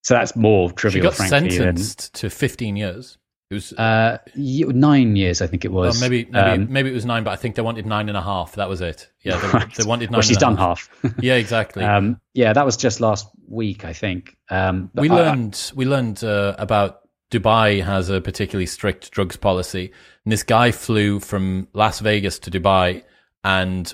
[0.02, 1.02] So that's more trivial.
[1.02, 3.18] She got frankly, sentenced than, to 15 years.
[3.50, 6.00] It was uh, nine years, I think it was.
[6.00, 8.16] Well, maybe maybe um, maybe it was nine, but I think they wanted nine and
[8.16, 8.54] a half.
[8.54, 9.10] That was it.
[9.22, 9.74] Yeah, they, right.
[9.74, 10.18] they wanted nine.
[10.18, 10.88] well, she's done half.
[11.02, 11.14] half.
[11.22, 11.84] yeah, exactly.
[11.84, 14.36] Um, yeah, that was just last week, I think.
[14.50, 17.00] Um, we I, learned we learned uh, about
[17.34, 19.92] Dubai has a particularly strict drugs policy,
[20.24, 23.02] and this guy flew from Las Vegas to Dubai
[23.42, 23.92] and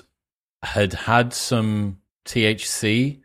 [0.61, 3.19] had had some THC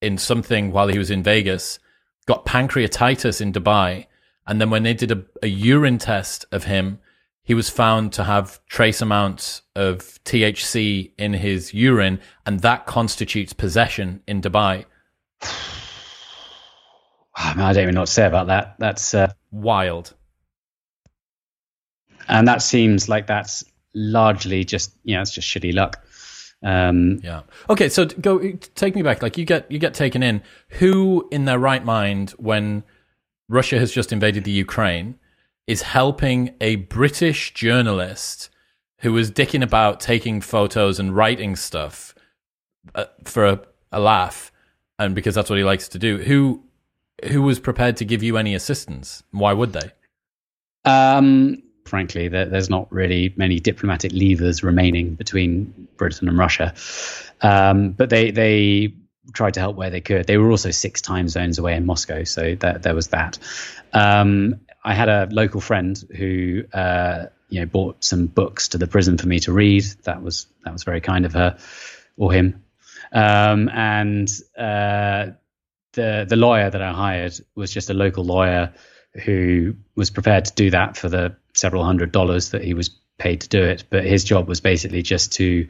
[0.00, 1.78] in something while he was in Vegas,
[2.26, 4.06] got pancreatitis in Dubai,
[4.44, 6.98] and then when they did a, a urine test of him,
[7.44, 13.52] he was found to have trace amounts of THC in his urine, and that constitutes
[13.52, 14.84] possession in Dubai.
[17.34, 18.76] I, don't even know what to say about that.
[18.78, 20.14] That's uh, wild.
[22.28, 23.64] And that seems like that's
[23.94, 26.04] largely just, you know, it's just shitty luck.
[26.62, 27.42] Um, yeah.
[27.68, 27.88] Okay.
[27.88, 29.22] So go take me back.
[29.22, 30.42] Like you get you get taken in.
[30.78, 32.84] Who in their right mind when
[33.48, 35.18] Russia has just invaded the Ukraine
[35.66, 38.50] is helping a British journalist
[38.98, 42.14] who was dicking about taking photos and writing stuff
[42.94, 44.52] uh, for a, a laugh,
[44.98, 46.18] and because that's what he likes to do.
[46.18, 46.62] Who
[47.30, 49.22] who was prepared to give you any assistance?
[49.30, 49.90] Why would they?
[50.84, 56.74] Um, frankly, there, there's not really many diplomatic levers remaining between Britain and Russia.
[57.40, 58.94] Um, but they they
[59.32, 60.26] tried to help where they could.
[60.26, 63.38] They were also six time zones away in Moscow, so that, there was that.
[63.92, 68.86] Um, I had a local friend who uh, you know bought some books to the
[68.86, 69.84] prison for me to read.
[70.04, 71.58] That was that was very kind of her
[72.16, 72.64] or him.
[73.12, 75.32] Um, and uh,
[75.92, 78.72] the the lawyer that I hired was just a local lawyer
[79.24, 83.42] who was prepared to do that for the several hundred dollars that he was paid
[83.42, 83.84] to do it.
[83.90, 85.68] But his job was basically just to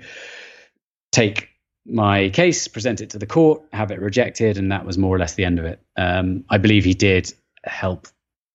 [1.10, 1.48] take
[1.84, 5.18] my case, present it to the court, have it rejected, and that was more or
[5.18, 5.80] less the end of it.
[5.96, 7.32] Um, I believe he did
[7.64, 8.06] help,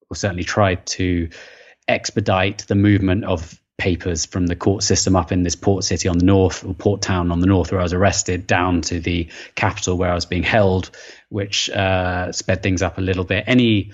[0.09, 1.29] or certainly tried to
[1.87, 6.17] expedite the movement of papers from the court system up in this port city on
[6.17, 9.29] the north, or port town on the north, where I was arrested, down to the
[9.55, 10.91] capital where I was being held,
[11.29, 13.43] which uh, sped things up a little bit.
[13.47, 13.91] Any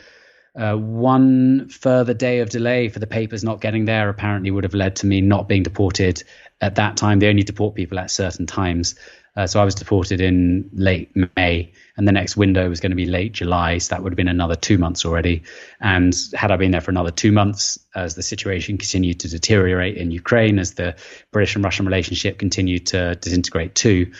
[0.56, 4.76] uh, one further day of delay for the papers not getting there apparently would have
[4.76, 6.24] led to me not being deported
[6.62, 7.19] at that time.
[7.19, 8.96] They only deport people at certain times.
[9.36, 12.96] Uh, so I was deported in late May, and the next window was going to
[12.96, 13.80] be late July.
[13.80, 15.43] So that would have been another two months already.
[15.80, 19.98] And had I been there for another two months, as the situation continued to deteriorate
[19.98, 20.96] in Ukraine, as the
[21.32, 24.12] British and Russian relationship continued to disintegrate too,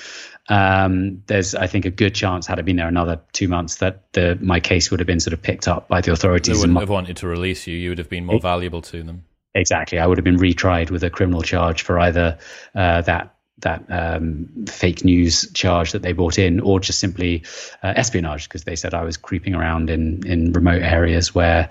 [0.49, 4.12] um, there's I think a good chance had I been there another two months that
[4.13, 6.56] the my case would have been sort of picked up by the authorities.
[6.56, 7.78] They wouldn't have wanted to release you.
[7.78, 9.23] You would have been more it, valuable to them.
[9.56, 12.39] Exactly, I would have been retried with a criminal charge for either
[12.76, 13.33] uh, that
[13.63, 17.43] that um, fake news charge that they brought in, or just simply
[17.82, 21.69] uh, espionage because they said I was creeping around in in remote areas where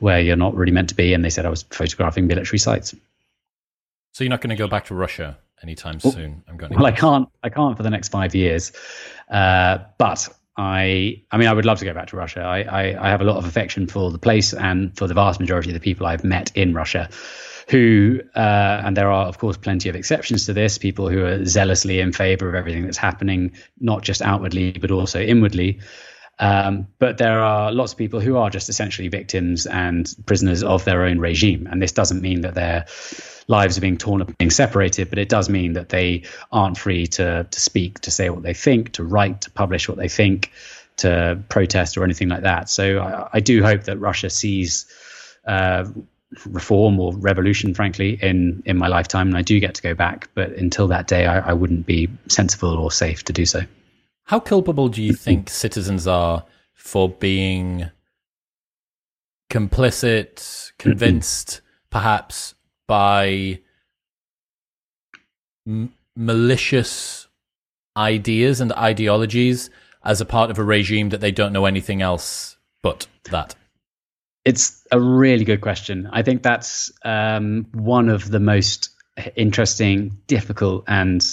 [0.00, 2.94] where you're not really meant to be, and they said I was photographing military sites.
[4.12, 6.44] So you're not going to go back to Russia anytime well, soon.
[6.48, 6.74] I'm going.
[6.74, 7.28] well, I can't.
[7.42, 8.72] I can't for the next five years,
[9.30, 10.28] uh, but.
[10.56, 12.42] I, I mean, I would love to go back to Russia.
[12.42, 15.40] I, I, I have a lot of affection for the place and for the vast
[15.40, 17.10] majority of the people I've met in Russia
[17.68, 21.44] who, uh, and there are, of course, plenty of exceptions to this, people who are
[21.44, 25.80] zealously in favor of everything that's happening, not just outwardly, but also inwardly.
[26.38, 30.84] Um, but there are lots of people who are just essentially victims and prisoners of
[30.84, 31.68] their own regime.
[31.70, 32.86] And this doesn't mean that their
[33.46, 37.06] lives are being torn up, being separated, but it does mean that they aren't free
[37.06, 40.50] to, to speak, to say what they think, to write, to publish what they think,
[40.96, 42.68] to protest or anything like that.
[42.68, 44.86] So I, I do hope that Russia sees
[45.46, 45.84] uh,
[46.46, 50.28] reform or revolution, frankly, in in my lifetime, and I do get to go back.
[50.34, 53.62] But until that day, I, I wouldn't be sensible or safe to do so.
[54.24, 57.90] How culpable do you think citizens are for being
[59.50, 61.60] complicit, convinced,
[61.90, 62.54] perhaps
[62.86, 63.60] by
[65.66, 67.28] m- malicious
[67.96, 69.70] ideas and ideologies
[70.02, 73.54] as a part of a regime that they don't know anything else but that?
[74.44, 76.08] It's a really good question.
[76.12, 78.90] I think that's um, one of the most
[79.36, 81.24] interesting, difficult, and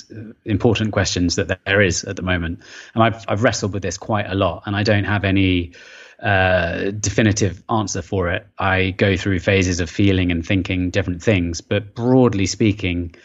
[0.45, 2.59] important questions that there is at the moment.
[2.93, 5.73] And I've I've wrestled with this quite a lot, and I don't have any
[6.21, 8.45] uh, definitive answer for it.
[8.57, 13.15] I go through phases of feeling and thinking different things, but broadly speaking,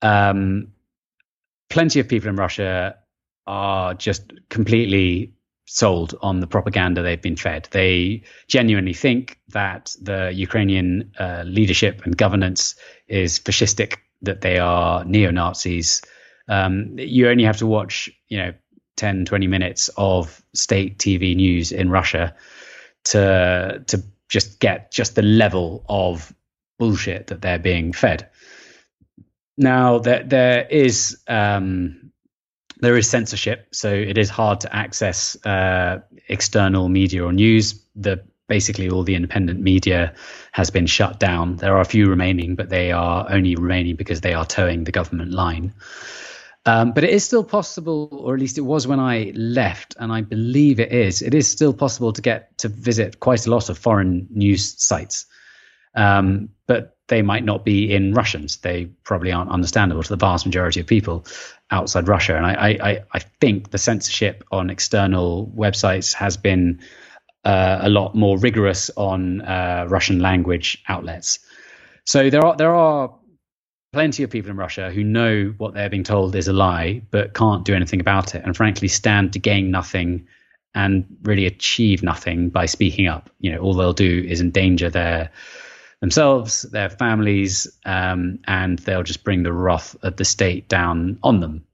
[0.00, 0.68] um,
[1.68, 2.96] plenty of people in Russia
[3.46, 5.32] are just completely
[5.72, 7.68] sold on the propaganda they've been fed.
[7.70, 12.74] They genuinely think that the Ukrainian uh, leadership and governance
[13.06, 16.02] is fascistic, that they are neo Nazis.
[16.48, 18.52] Um, you only have to watch, you know,
[18.96, 22.34] 10, 20 minutes of state TV news in Russia
[23.04, 26.34] to to just get just the level of
[26.80, 28.28] bullshit that they're being fed.
[29.56, 31.99] Now, there, there is um,
[32.80, 37.84] there is censorship, so it is hard to access uh, external media or news.
[37.94, 40.12] The basically all the independent media
[40.52, 41.56] has been shut down.
[41.56, 44.92] There are a few remaining, but they are only remaining because they are toeing the
[44.92, 45.72] government line.
[46.66, 50.12] Um, but it is still possible, or at least it was when I left, and
[50.12, 51.22] I believe it is.
[51.22, 55.26] It is still possible to get to visit quite a lot of foreign news sites,
[55.94, 58.56] um, but they might not be in Russians.
[58.58, 61.26] They probably aren't understandable to the vast majority of people
[61.70, 62.36] outside Russia.
[62.36, 66.80] And I, I, I think the censorship on external websites has been
[67.44, 71.40] uh, a lot more rigorous on uh, Russian language outlets.
[72.06, 73.14] So there are there are
[73.92, 77.34] plenty of people in Russia who know what they're being told is a lie, but
[77.34, 80.28] can't do anything about it, and frankly stand to gain nothing
[80.76, 83.30] and really achieve nothing by speaking up.
[83.40, 85.30] You know, all they'll do is endanger their
[86.00, 91.40] themselves, their families, um, and they'll just bring the wrath of the state down on
[91.40, 91.64] them.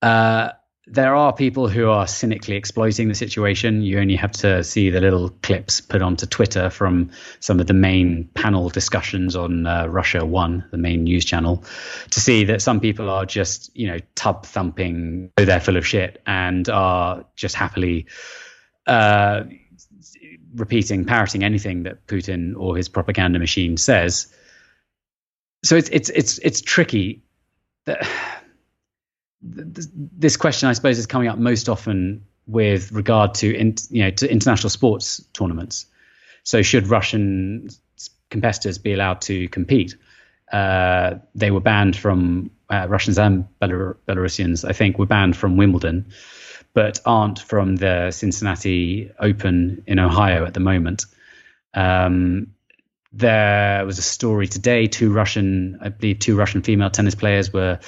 [0.00, 0.50] Uh,
[0.88, 3.82] there are people who are cynically exploiting the situation.
[3.82, 7.10] You only have to see the little clips put onto Twitter from
[7.40, 11.64] some of the main panel discussions on uh, Russia One, the main news channel,
[12.10, 16.22] to see that some people are just, you know, tub thumping, they're full of shit,
[16.24, 18.06] and are just happily
[18.86, 19.42] uh,
[20.56, 24.26] repeating, parroting anything that Putin or his propaganda machine says.
[25.64, 27.22] So it's it's it's it's tricky.
[29.42, 34.10] This question, I suppose, is coming up most often with regard to in, you know
[34.10, 35.86] to international sports tournaments.
[36.44, 37.68] So, should Russian
[38.30, 39.96] competitors be allowed to compete?
[40.52, 44.68] Uh, they were banned from uh, Russians and Belar- Belarusians.
[44.68, 46.06] I think were banned from Wimbledon,
[46.76, 51.06] but aren't from the Cincinnati Open in Ohio at the moment.
[51.72, 52.48] Um,
[53.14, 54.86] there was a story today.
[54.86, 57.80] Two Russian, I believe, two Russian female tennis players were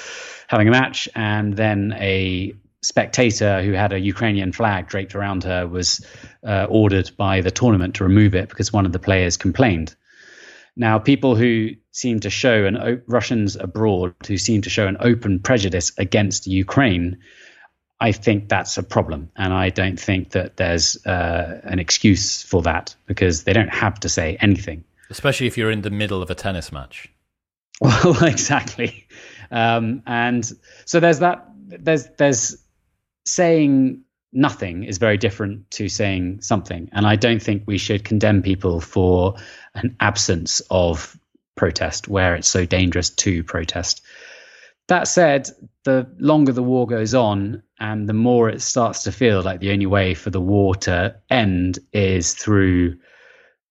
[0.47, 5.69] having a match, and then a spectator who had a Ukrainian flag draped around her
[5.69, 6.03] was
[6.43, 9.95] uh, ordered by the tournament to remove it because one of the players complained.
[10.77, 15.41] Now, people who seem to show an Russians abroad who seem to show an open
[15.41, 17.19] prejudice against Ukraine,
[18.01, 22.63] I think that's a problem, and I don't think that there's uh, an excuse for
[22.63, 24.85] that because they don't have to say anything.
[25.11, 27.09] Especially if you're in the middle of a tennis match.
[27.81, 29.07] Well, exactly.
[29.53, 30.45] Um, and
[30.85, 31.47] so there's that.
[31.69, 32.57] There's there's
[33.25, 38.43] saying nothing is very different to saying something, and I don't think we should condemn
[38.43, 39.37] people for
[39.75, 41.17] an absence of
[41.55, 44.03] protest where it's so dangerous to protest.
[44.89, 45.51] That said,
[45.85, 49.71] the longer the war goes on and the more it starts to feel like the
[49.71, 52.97] only way for the war to end is through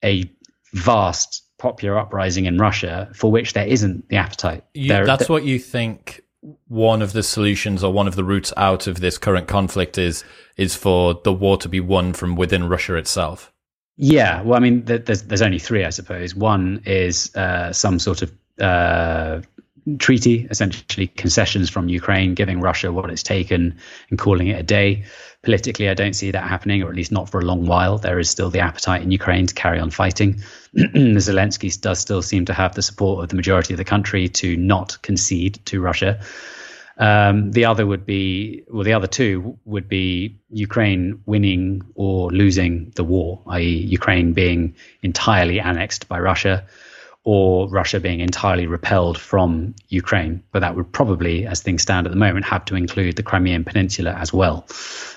[0.04, 0.30] a
[0.74, 4.64] vast popular uprising in Russia for which there isn't the appetite.
[4.74, 6.22] You, there, that's what you think
[6.68, 10.24] one of the solutions or one of the routes out of this current conflict is
[10.56, 13.52] is for the war to be won from within Russia itself.
[13.96, 16.36] Yeah, well, I mean, there's there's only three, I suppose.
[16.36, 19.42] One is uh, some sort of uh,
[19.98, 23.78] treaty, essentially concessions from Ukraine, giving Russia what it's taken
[24.10, 25.06] and calling it a day.
[25.44, 27.98] Politically, I don't see that happening, or at least not for a long while.
[27.98, 30.42] There is still the appetite in Ukraine to carry on fighting.
[30.76, 34.58] Zelensky does still seem to have the support of the majority of the country to
[34.58, 36.20] not concede to Russia.
[36.98, 42.92] Um, the other would be, well, the other two would be Ukraine winning or losing
[42.96, 46.66] the war, i.e., Ukraine being entirely annexed by Russia
[47.28, 50.42] or Russia being entirely repelled from Ukraine.
[50.54, 53.66] But that would probably, as things stand at the moment, have to include the Crimean
[53.66, 54.66] Peninsula as well.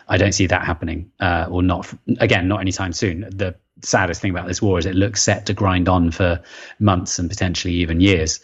[0.09, 3.29] I don't see that happening, uh, or not, again, not anytime soon.
[3.31, 3.55] The
[3.85, 6.43] saddest thing about this war is it looks set to grind on for
[6.81, 8.41] months and potentially even years.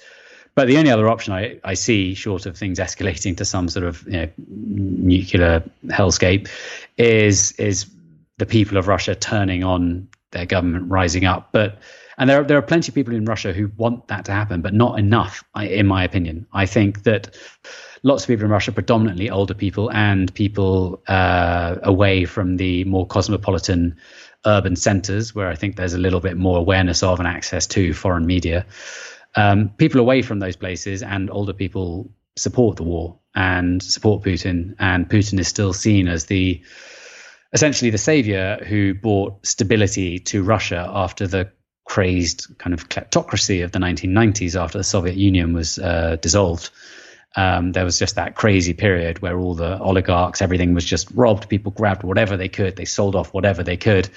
[0.54, 3.84] But the only other option I, I see, short of things escalating to some sort
[3.84, 6.48] of you know, nuclear hellscape,
[6.98, 7.90] is is
[8.38, 11.48] the people of Russia turning on their government rising up.
[11.50, 11.80] But
[12.18, 14.72] and there, there are plenty of people in Russia who want that to happen, but
[14.72, 16.46] not enough, in my opinion.
[16.52, 17.36] I think that
[18.02, 23.06] lots of people in Russia, predominantly older people and people uh, away from the more
[23.06, 23.96] cosmopolitan
[24.46, 27.92] urban centers, where I think there's a little bit more awareness of and access to
[27.92, 28.64] foreign media.
[29.34, 34.74] Um, people away from those places and older people support the war and support Putin,
[34.78, 36.62] and Putin is still seen as the
[37.52, 41.50] essentially the savior who brought stability to Russia after the
[41.86, 46.70] crazed kind of kleptocracy of the 1990s after the Soviet Union was uh, dissolved.
[47.36, 51.48] Um, there was just that crazy period where all the oligarchs, everything was just robbed.
[51.48, 54.08] People grabbed whatever they could, they sold off whatever they could,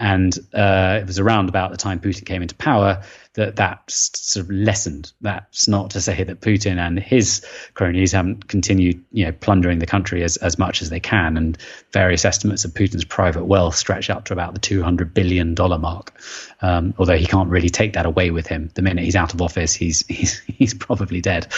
[0.00, 3.02] And uh, it was around about the time Putin came into power
[3.34, 5.12] that that sort of lessened.
[5.20, 9.86] That's not to say that Putin and his cronies haven't continued, you know, plundering the
[9.86, 11.36] country as, as much as they can.
[11.36, 11.56] And
[11.92, 16.12] various estimates of Putin's private wealth stretch up to about the $200 billion mark.
[16.60, 18.70] Um, although he can't really take that away with him.
[18.74, 21.52] The minute he's out of office, he's he's he's probably dead.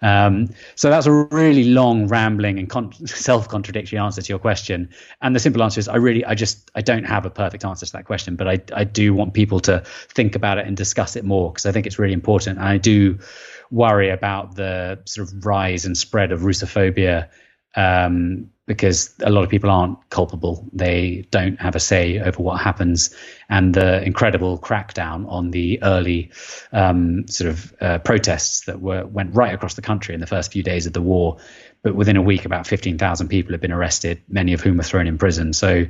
[0.00, 4.88] Um, so that's a really long, rambling, and con- self-contradictory answer to your question.
[5.20, 7.86] And the simple answer is, I really, I just, I don't have a perfect answer
[7.86, 9.82] to that question, but I I do want people to
[10.14, 12.58] think about it and discuss it more because I think it's really important.
[12.58, 13.18] And I do
[13.70, 17.28] worry about the sort of rise and spread of Russophobia
[17.74, 20.68] um, because a lot of people aren't culpable.
[20.72, 23.14] They don't have a say over what happens.
[23.48, 26.32] And the incredible crackdown on the early
[26.70, 30.52] um, sort of uh, protests that were went right across the country in the first
[30.52, 31.38] few days of the war.
[31.82, 35.06] But within a week, about 15,000 people have been arrested, many of whom were thrown
[35.06, 35.52] in prison.
[35.52, 35.86] So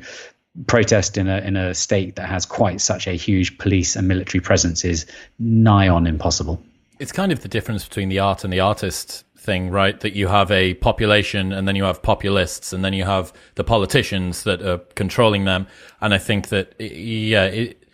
[0.66, 4.40] protest in a in a state that has quite such a huge police and military
[4.40, 5.06] presence is
[5.38, 6.62] nigh on impossible.
[6.98, 9.98] It's kind of the difference between the art and the artist thing, right?
[10.00, 13.64] That you have a population and then you have populists and then you have the
[13.64, 15.66] politicians that are controlling them.
[16.00, 17.84] And I think that, yeah, it,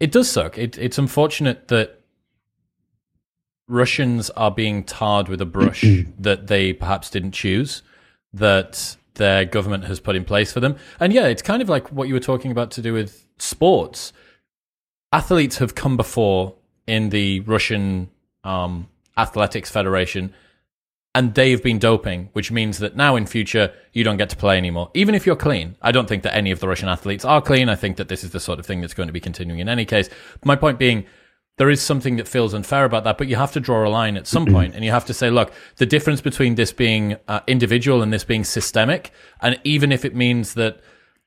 [0.00, 0.58] it does suck.
[0.58, 2.00] It, it's unfortunate that
[3.68, 5.84] Russians are being tarred with a brush
[6.18, 7.82] that they perhaps didn't choose,
[8.32, 10.76] that their government has put in place for them.
[11.00, 14.12] And yeah, it's kind of like what you were talking about to do with sports.
[15.12, 16.54] Athletes have come before
[16.86, 18.10] in the Russian
[18.42, 20.34] um, Athletics Federation
[21.14, 24.58] and they've been doping, which means that now in future you don't get to play
[24.58, 25.76] anymore, even if you're clean.
[25.80, 27.68] I don't think that any of the Russian athletes are clean.
[27.68, 29.68] I think that this is the sort of thing that's going to be continuing in
[29.68, 30.10] any case.
[30.44, 31.06] My point being,
[31.56, 34.16] there is something that feels unfair about that, but you have to draw a line
[34.16, 37.40] at some point, and you have to say, look, the difference between this being uh,
[37.46, 40.80] individual and this being systemic, and even if it means that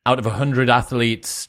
[0.06, 1.48] out of a hundred athletes,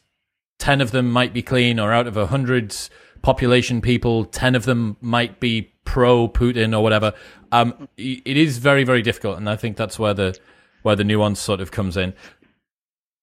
[0.61, 2.76] ten of them might be clean, or out of a hundred
[3.20, 7.14] population people, ten of them might be pro Putin or whatever.
[7.51, 10.39] Um, it is very very difficult, and I think that's where the
[10.83, 12.14] where the nuance sort of comes in.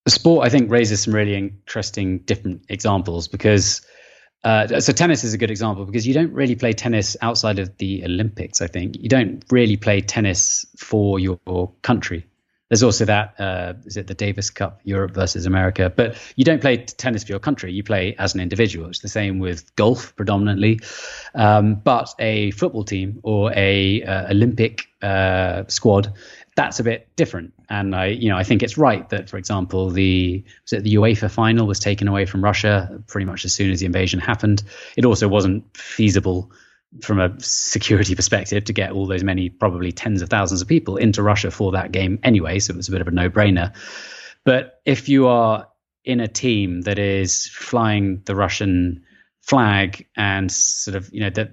[0.05, 3.79] Sport, I think, raises some really interesting different examples because.
[4.45, 7.75] Uh, so tennis is a good example because you don't really play tennis outside of
[7.77, 8.61] the Olympics.
[8.61, 12.27] I think you don't really play tennis for your country.
[12.69, 15.91] There's also that uh, is it the Davis Cup, Europe versus America.
[15.95, 17.71] But you don't play tennis for your country.
[17.73, 18.89] You play as an individual.
[18.89, 20.79] It's the same with golf predominantly.
[21.33, 26.13] Um, but a football team or a uh, Olympic uh, squad,
[26.55, 27.53] that's a bit different.
[27.69, 31.67] And I, you know, I think it's right that, for example, the the UEFA final
[31.67, 34.63] was taken away from Russia pretty much as soon as the invasion happened.
[34.95, 36.51] It also wasn't feasible
[37.01, 40.95] from a security perspective to get all those many, probably tens of thousands of people
[40.95, 42.59] into Russia for that game anyway.
[42.59, 43.75] So it was a bit of a no brainer.
[44.45, 45.67] But if you are
[46.05, 49.03] in a team that is flying the Russian
[49.41, 51.51] flag and sort of, you know, that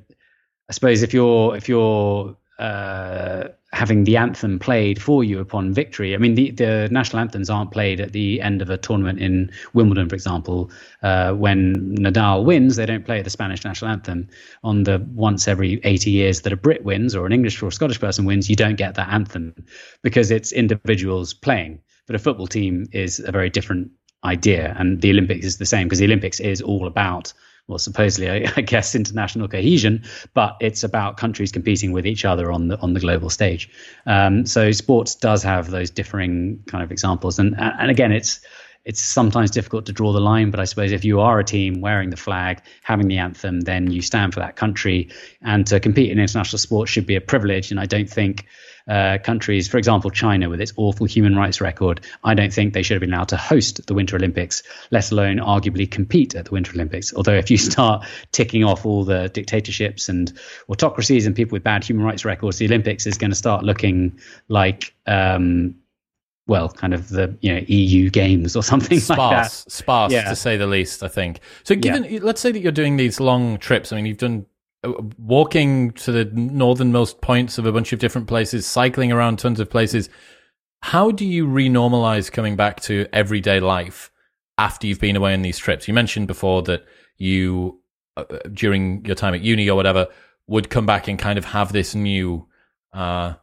[0.68, 6.14] I suppose if you're, if you're, uh, having the anthem played for you upon victory.
[6.14, 9.50] I mean, the, the national anthems aren't played at the end of a tournament in
[9.72, 10.70] Wimbledon, for example.
[11.02, 14.28] Uh, when Nadal wins, they don't play the Spanish national anthem.
[14.62, 17.98] On the once every 80 years that a Brit wins or an English or Scottish
[17.98, 19.54] person wins, you don't get that anthem
[20.02, 21.80] because it's individuals playing.
[22.06, 23.90] But a football team is a very different
[24.22, 27.32] idea, and the Olympics is the same because the Olympics is all about
[27.68, 30.04] well, supposedly, I, I, guess, international cohesion,
[30.34, 33.70] but it's about countries competing with each other on the on the global stage.
[34.06, 38.40] Um, so sports does have those differing kind of examples, and and again, it's
[38.84, 41.80] it's sometimes difficult to draw the line, but I suppose if you are a team
[41.80, 45.08] wearing the flag, having the anthem, then you stand for that country,
[45.40, 47.70] and to compete in international sports should be a privilege.
[47.70, 48.46] And I don't think
[48.88, 52.82] uh, countries, for example, China with its awful human rights record, I don't think they
[52.82, 56.50] should have been allowed to host the Winter Olympics, let alone arguably compete at the
[56.50, 57.14] Winter Olympics.
[57.14, 60.32] Although, if you start ticking off all the dictatorships and
[60.68, 64.18] autocracies and people with bad human rights records, the Olympics is going to start looking
[64.48, 64.94] like.
[65.06, 65.76] Um,
[66.48, 69.72] well, kind of the you know EU games or something sparse, like that.
[69.72, 70.28] Sparse, yeah.
[70.28, 71.02] to say the least.
[71.04, 71.38] I think.
[71.62, 72.18] So, given yeah.
[72.20, 73.92] let's say that you're doing these long trips.
[73.92, 74.46] I mean, you've done
[75.18, 79.70] walking to the northernmost points of a bunch of different places, cycling around tons of
[79.70, 80.08] places.
[80.82, 84.10] How do you renormalize coming back to everyday life
[84.58, 85.86] after you've been away on these trips?
[85.86, 86.84] You mentioned before that
[87.16, 87.80] you,
[88.16, 90.08] uh, during your time at uni or whatever,
[90.48, 92.48] would come back and kind of have this new
[92.92, 93.34] uh,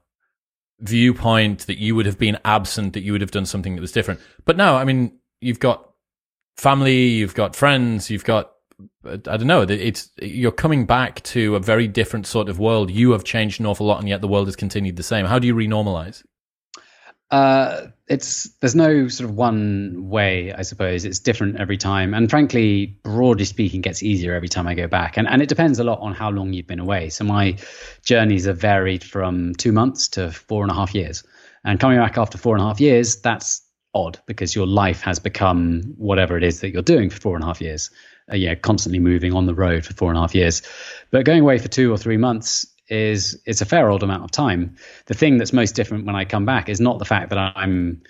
[0.81, 3.93] viewpoint that you would have been absent, that you would have done something that was
[3.93, 4.19] different.
[4.43, 5.89] But now, I mean, you've got
[6.57, 8.51] family, you've got friends, you've got
[9.06, 9.62] I don't know.
[9.62, 12.91] It's you're coming back to a very different sort of world.
[12.91, 15.26] You have changed an awful lot, and yet the world has continued the same.
[15.26, 16.24] How do you renormalize?
[17.32, 21.06] Uh, it's there's no sort of one way, I suppose.
[21.06, 25.16] It's different every time, and frankly, broadly speaking, gets easier every time I go back.
[25.16, 27.10] And and it depends a lot on how long you've been away.
[27.10, 27.56] So my
[28.04, 31.24] journeys have varied from two months to four and a half years.
[31.64, 33.62] And coming back after four and a half years, that's
[33.93, 37.43] odd because your life has become whatever it is that you're doing for four and
[37.43, 37.89] a half years.
[38.32, 40.61] Uh, know, constantly moving on the road for four and a half years.
[41.11, 44.32] But going away for two or three months is it's a fair old amount of
[44.32, 44.75] time.
[45.05, 48.01] The thing that's most different when I come back is not the fact that I'm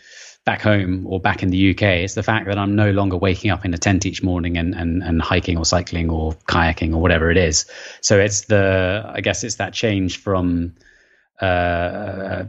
[0.45, 1.81] back home or back in the UK.
[1.81, 4.73] It's the fact that I'm no longer waking up in a tent each morning and,
[4.73, 7.65] and, and hiking or cycling or kayaking or whatever it is.
[8.01, 10.75] So it's the, I guess it's that change from
[11.39, 12.45] uh,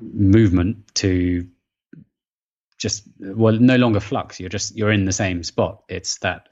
[0.00, 1.48] movement to
[2.78, 4.38] just, well, no longer flux.
[4.38, 5.82] You're just, you're in the same spot.
[5.88, 6.48] It's that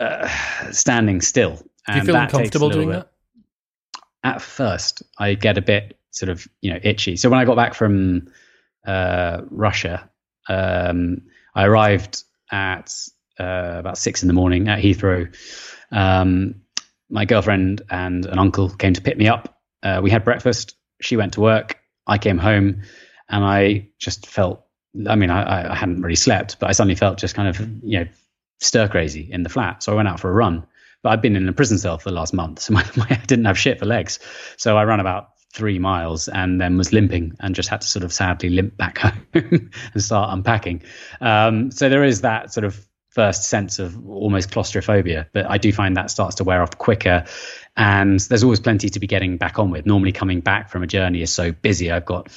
[0.00, 0.28] uh,
[0.72, 1.56] standing still.
[1.86, 3.10] Do you feel uncomfortable doing bit, that?
[4.22, 7.16] at first I get a bit sort of you know itchy.
[7.16, 8.28] So when I got back from
[8.86, 10.10] uh, Russia,
[10.48, 11.22] um,
[11.54, 12.92] I arrived at
[13.38, 15.34] uh, about six in the morning at Heathrow.
[15.92, 16.62] Um,
[17.08, 19.60] my girlfriend and an uncle came to pick me up.
[19.82, 20.76] Uh, we had breakfast.
[21.00, 21.78] She went to work.
[22.06, 22.82] I came home,
[23.28, 24.64] and I just felt.
[25.08, 28.00] I mean, I, I hadn't really slept, but I suddenly felt just kind of you
[28.00, 28.06] know
[28.60, 29.82] stir crazy in the flat.
[29.82, 30.66] So I went out for a run.
[31.02, 33.24] But I've been in a prison cell for the last month, so my, my, I
[33.26, 34.18] didn't have shit for legs.
[34.56, 38.04] So I ran about three miles and then was limping and just had to sort
[38.04, 39.70] of sadly limp back home and
[40.02, 40.82] start unpacking.
[41.20, 45.72] Um, so there is that sort of first sense of almost claustrophobia, but I do
[45.72, 47.24] find that starts to wear off quicker.
[47.76, 49.86] And there's always plenty to be getting back on with.
[49.86, 51.90] Normally, coming back from a journey is so busy.
[51.90, 52.28] I've got,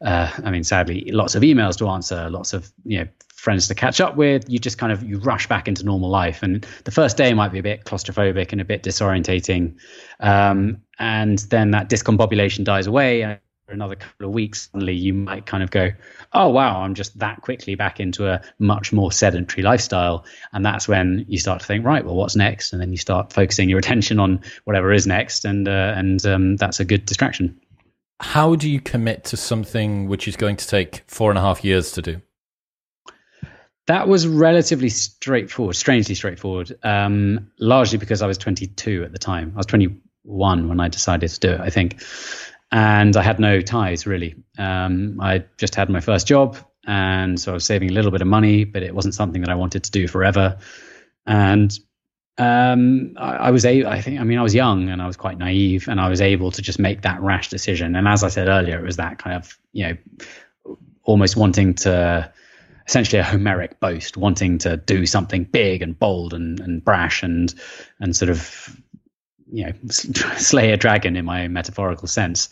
[0.00, 3.08] uh, I mean, sadly, lots of emails to answer, lots of you know
[3.44, 4.48] friends to catch up with.
[4.48, 7.52] You just kind of you rush back into normal life, and the first day might
[7.52, 9.76] be a bit claustrophobic and a bit disorientating,
[10.20, 13.38] um, and then that discombobulation dies away.
[13.66, 15.90] For another couple of weeks, suddenly you might kind of go,
[16.32, 20.88] "Oh wow, I'm just that quickly back into a much more sedentary lifestyle," and that's
[20.88, 23.78] when you start to think, "Right, well, what's next?" And then you start focusing your
[23.84, 27.58] attention on whatever is next, and uh, and um, that's a good distraction.
[28.20, 31.64] How do you commit to something which is going to take four and a half
[31.64, 32.20] years to do?
[33.86, 39.52] That was relatively straightforward, strangely straightforward, um, largely because I was 22 at the time.
[39.54, 42.02] I was 21 when I decided to do it, I think.
[42.72, 44.36] And I had no ties really.
[44.58, 46.56] Um, I just had my first job.
[46.86, 49.50] And so I was saving a little bit of money, but it wasn't something that
[49.50, 50.58] I wanted to do forever.
[51.26, 51.78] And
[52.38, 55.16] um, I, I, was able, I think, I mean, I was young and I was
[55.16, 57.96] quite naive and I was able to just make that rash decision.
[57.96, 62.32] And as I said earlier, it was that kind of, you know, almost wanting to,
[62.86, 67.54] essentially a Homeric boast, wanting to do something big and bold and, and brash and
[68.00, 68.80] and sort of
[69.50, 72.48] you know slay a dragon in my own metaphorical sense.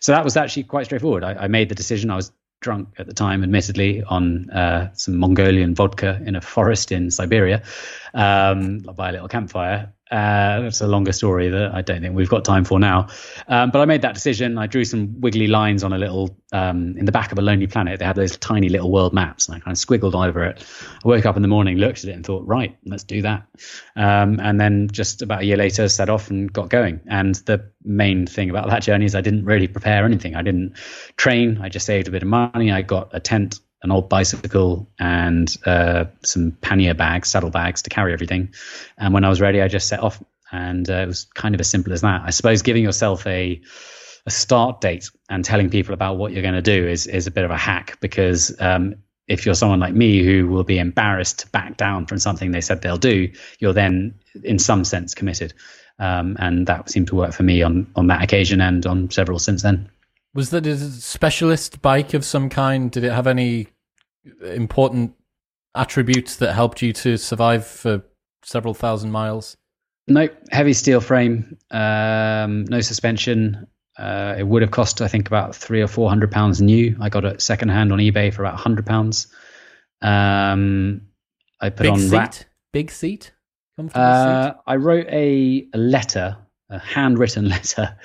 [0.00, 1.24] So that was actually quite straightforward.
[1.24, 2.10] I, I made the decision.
[2.10, 6.92] I was drunk at the time, admittedly, on uh, some Mongolian vodka in a forest
[6.92, 7.62] in Siberia
[8.14, 9.92] um, by a little campfire.
[10.10, 13.08] Uh, that's a longer story that I don't think we've got time for now.
[13.48, 14.56] Um, but I made that decision.
[14.56, 17.66] I drew some wiggly lines on a little um, in the back of a Lonely
[17.66, 17.98] Planet.
[17.98, 20.64] They had those tiny little world maps, and I kind of squiggled over it.
[21.04, 23.48] I woke up in the morning, looked at it, and thought, right, let's do that.
[23.96, 27.00] Um, and then just about a year later, set off and got going.
[27.08, 30.36] And the main thing about that journey is I didn't really prepare anything.
[30.36, 30.76] I didn't
[31.16, 31.58] train.
[31.60, 32.70] I just saved a bit of money.
[32.70, 37.90] I got a tent an old bicycle and uh, some pannier bags, saddle bags to
[37.90, 38.52] carry everything.
[38.98, 41.60] And when I was ready, I just set off, and uh, it was kind of
[41.60, 42.22] as simple as that.
[42.24, 43.60] I suppose giving yourself a
[44.26, 47.30] a start date and telling people about what you're going to do is is a
[47.30, 48.96] bit of a hack because um,
[49.28, 52.60] if you're someone like me who will be embarrassed to back down from something they
[52.60, 55.54] said they'll do, you're then in some sense committed.
[55.98, 59.38] Um, and that seemed to work for me on on that occasion and on several
[59.38, 59.90] since then.
[60.36, 62.90] Was that a specialist bike of some kind?
[62.90, 63.68] Did it have any
[64.42, 65.14] important
[65.74, 68.02] attributes that helped you to survive for
[68.42, 69.56] several thousand miles?
[70.08, 73.66] No, heavy steel frame, um, no suspension.
[73.98, 76.94] Uh, it would have cost, I think, about three or four hundred pounds new.
[77.00, 79.28] I got it second hand on eBay for about hundred pounds.
[80.02, 81.08] Um,
[81.60, 82.46] I put on Big on seat.
[82.72, 83.32] Big seat.
[83.94, 86.36] Uh, I wrote a, a letter
[86.68, 87.96] a handwritten letter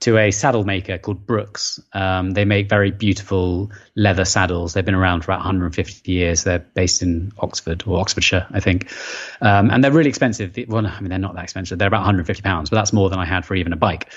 [0.00, 1.80] to a saddle maker called Brooks.
[1.92, 4.72] Um, they make very beautiful leather saddles.
[4.72, 6.44] They've been around for about 150 years.
[6.44, 8.90] They're based in Oxford or Oxfordshire, I think,
[9.40, 10.56] um, and they're really expensive.
[10.68, 11.78] Well, I mean, they're not that expensive.
[11.78, 14.12] They're about 150 pounds, but that's more than I had for even a bike.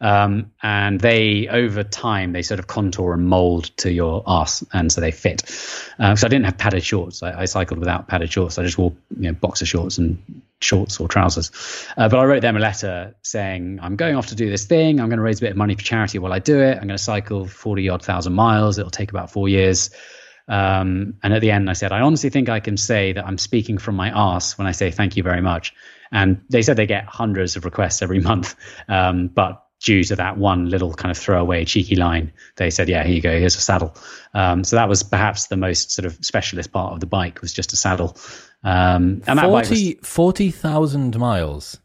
[0.00, 4.90] Um, and they, over time, they sort of contour and mold to your ass, and
[4.90, 5.42] so they fit.
[5.98, 7.22] Uh, so I didn't have padded shorts.
[7.22, 8.58] I, I, cycled without padded shorts.
[8.58, 11.50] I just wore you know, boxer shorts and shorts or trousers.
[11.98, 15.00] Uh, but I wrote them a letter saying, I'm going off to do this thing.
[15.00, 16.72] I'm going to raise a bit of money for charity while I do it.
[16.78, 18.78] I'm going to cycle 40 odd thousand miles.
[18.78, 19.90] It'll take about four years.
[20.48, 23.38] Um, and at the end, I said, I honestly think I can say that I'm
[23.38, 25.74] speaking from my ass when I say thank you very much.
[26.10, 28.56] And they said they get hundreds of requests every month.
[28.88, 33.02] Um, but due to that one little kind of throwaway cheeky line, they said, yeah,
[33.02, 33.94] here you go, here's a saddle.
[34.34, 37.52] Um, so that was perhaps the most sort of specialist part of the bike was
[37.52, 38.16] just a saddle.
[38.62, 41.78] Um, and 40, 40,000 miles.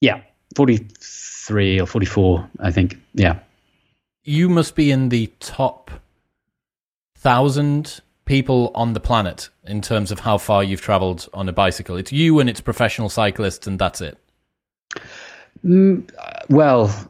[0.00, 0.20] Yeah,
[0.54, 2.98] 43 or 44, I think.
[3.14, 3.38] Yeah.
[4.22, 5.90] You must be in the top
[7.16, 11.96] thousand people on the planet in terms of how far you've traveled on a bicycle.
[11.96, 14.18] It's you and it's professional cyclists, and that's it.
[15.64, 16.10] Mm,
[16.48, 17.09] well,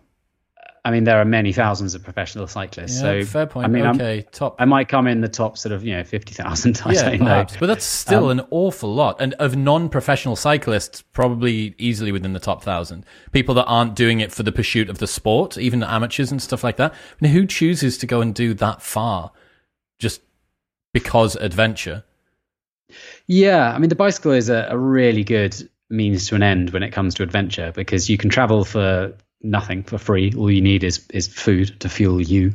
[0.85, 2.97] I mean, there are many thousands of professional cyclists.
[2.97, 3.67] Yeah, so fair point.
[3.67, 4.57] I mean, okay, I'm, top.
[4.59, 6.81] I might come in the top sort of you know fifty thousand.
[6.91, 9.21] Yeah, perhaps, but that's still um, an awful lot.
[9.21, 13.05] And of non-professional cyclists, probably easily within the top thousand.
[13.33, 16.65] People that aren't doing it for the pursuit of the sport, even amateurs and stuff
[16.65, 16.93] like that.
[16.93, 19.33] I mean, who chooses to go and do that far,
[19.99, 20.23] just
[20.93, 22.05] because adventure?
[23.27, 25.55] Yeah, I mean, the bicycle is a, a really good
[25.91, 29.13] means to an end when it comes to adventure because you can travel for
[29.43, 30.33] nothing for free.
[30.37, 32.53] All you need is is food to fuel you,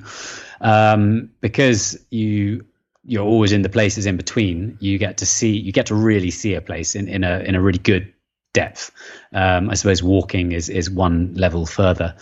[0.61, 2.65] um, because you
[3.03, 4.77] you're always in the places in between.
[4.79, 7.55] You get to see you get to really see a place in in a in
[7.55, 8.13] a really good
[8.53, 8.91] depth.
[9.33, 12.15] Um, I suppose walking is is one level further,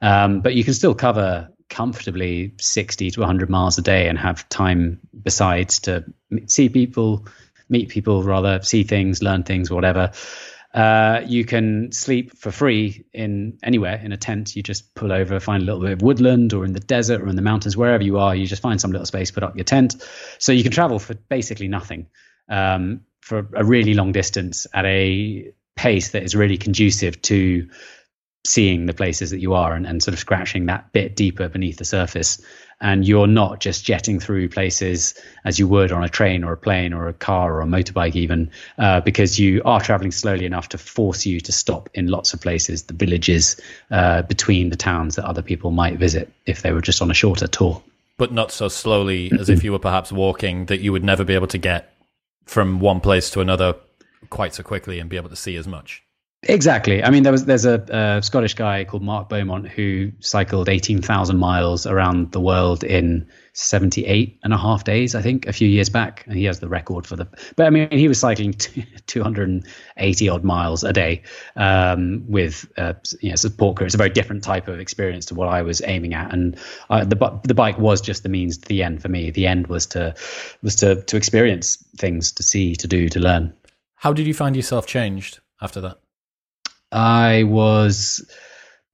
[0.00, 4.48] um, but you can still cover comfortably 60 to 100 miles a day and have
[4.48, 6.04] time besides to
[6.46, 7.24] see people
[7.68, 10.10] meet people rather see things learn things whatever
[10.72, 14.54] uh, you can sleep for free in anywhere in a tent.
[14.54, 17.28] You just pull over, find a little bit of woodland, or in the desert, or
[17.28, 18.36] in the mountains, wherever you are.
[18.36, 19.96] You just find some little space, put up your tent.
[20.38, 22.06] So you can travel for basically nothing
[22.48, 27.68] um, for a really long distance at a pace that is really conducive to
[28.44, 31.76] seeing the places that you are and, and sort of scratching that bit deeper beneath
[31.76, 32.42] the surface.
[32.80, 35.14] And you're not just jetting through places
[35.44, 38.16] as you would on a train or a plane or a car or a motorbike
[38.16, 42.32] even uh, because you are traveling slowly enough to force you to stop in lots
[42.32, 43.60] of places the villages
[43.90, 47.14] uh, between the towns that other people might visit if they were just on a
[47.14, 47.82] shorter tour.
[48.16, 51.34] But not so slowly as if you were perhaps walking that you would never be
[51.34, 51.92] able to get
[52.46, 53.74] from one place to another
[54.30, 56.02] quite so quickly and be able to see as much
[56.44, 57.04] Exactly.
[57.04, 61.36] I mean, there was there's a, a Scottish guy called Mark Beaumont who cycled 18,000
[61.36, 65.90] miles around the world in 78 and a half days, I think, a few years
[65.90, 67.28] back, and he has the record for the.
[67.56, 68.54] But I mean, he was cycling
[69.06, 71.22] 280 odd miles a day
[71.56, 73.84] um, with uh, you know support crew.
[73.84, 76.56] It's a very different type of experience to what I was aiming at, and
[76.88, 79.30] uh, the the bike was just the means to the end for me.
[79.30, 80.14] The end was to
[80.62, 83.52] was to to experience things, to see, to do, to learn.
[83.96, 85.98] How did you find yourself changed after that?
[86.92, 88.28] I was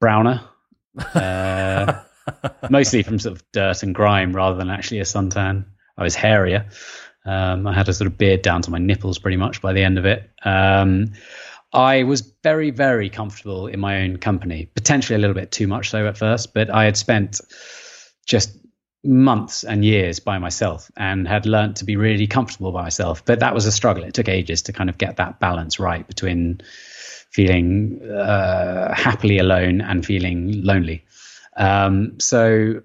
[0.01, 0.43] browner,
[1.15, 2.03] uh,
[2.71, 5.67] mostly from sort of dirt and grime rather than actually a suntan.
[5.97, 6.67] I was hairier.
[7.25, 9.83] Um, I had a sort of beard down to my nipples pretty much by the
[9.83, 10.31] end of it.
[10.45, 11.13] Um,
[11.73, 15.91] I was very, very comfortable in my own company, potentially a little bit too much
[15.91, 17.41] so at first, but I had spent
[18.25, 18.57] just
[19.05, 23.25] months and years by myself and had learned to be really comfortable by myself.
[23.25, 24.05] But that was a struggle.
[24.05, 26.61] It took ages to kind of get that balance right between
[27.31, 31.05] feeling uh, happily alone and feeling lonely.
[31.57, 32.83] Um, so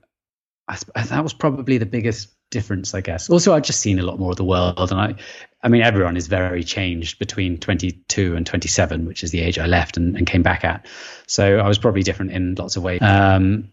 [0.68, 3.30] I, that was probably the biggest difference, I guess.
[3.30, 5.16] Also, I've just seen a lot more of the world, and I,
[5.64, 9.66] I mean, everyone is very changed between 22 and 27, which is the age I
[9.66, 10.86] left and, and came back at.
[11.28, 13.00] So I was probably different in lots of ways.
[13.02, 13.72] Um,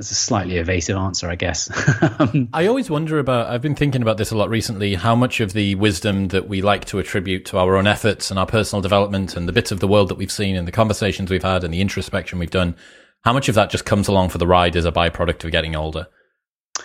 [0.00, 1.70] that's a slightly evasive answer, I guess.
[2.54, 5.52] I always wonder about, I've been thinking about this a lot recently, how much of
[5.52, 9.36] the wisdom that we like to attribute to our own efforts and our personal development
[9.36, 11.74] and the bits of the world that we've seen and the conversations we've had and
[11.74, 12.74] the introspection we've done,
[13.24, 15.76] how much of that just comes along for the ride as a byproduct of getting
[15.76, 16.06] older?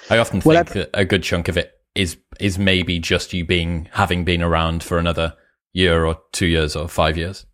[0.09, 3.45] I often think well, that a good chunk of it is is maybe just you
[3.45, 5.35] being having been around for another
[5.71, 7.45] year or two years or five years.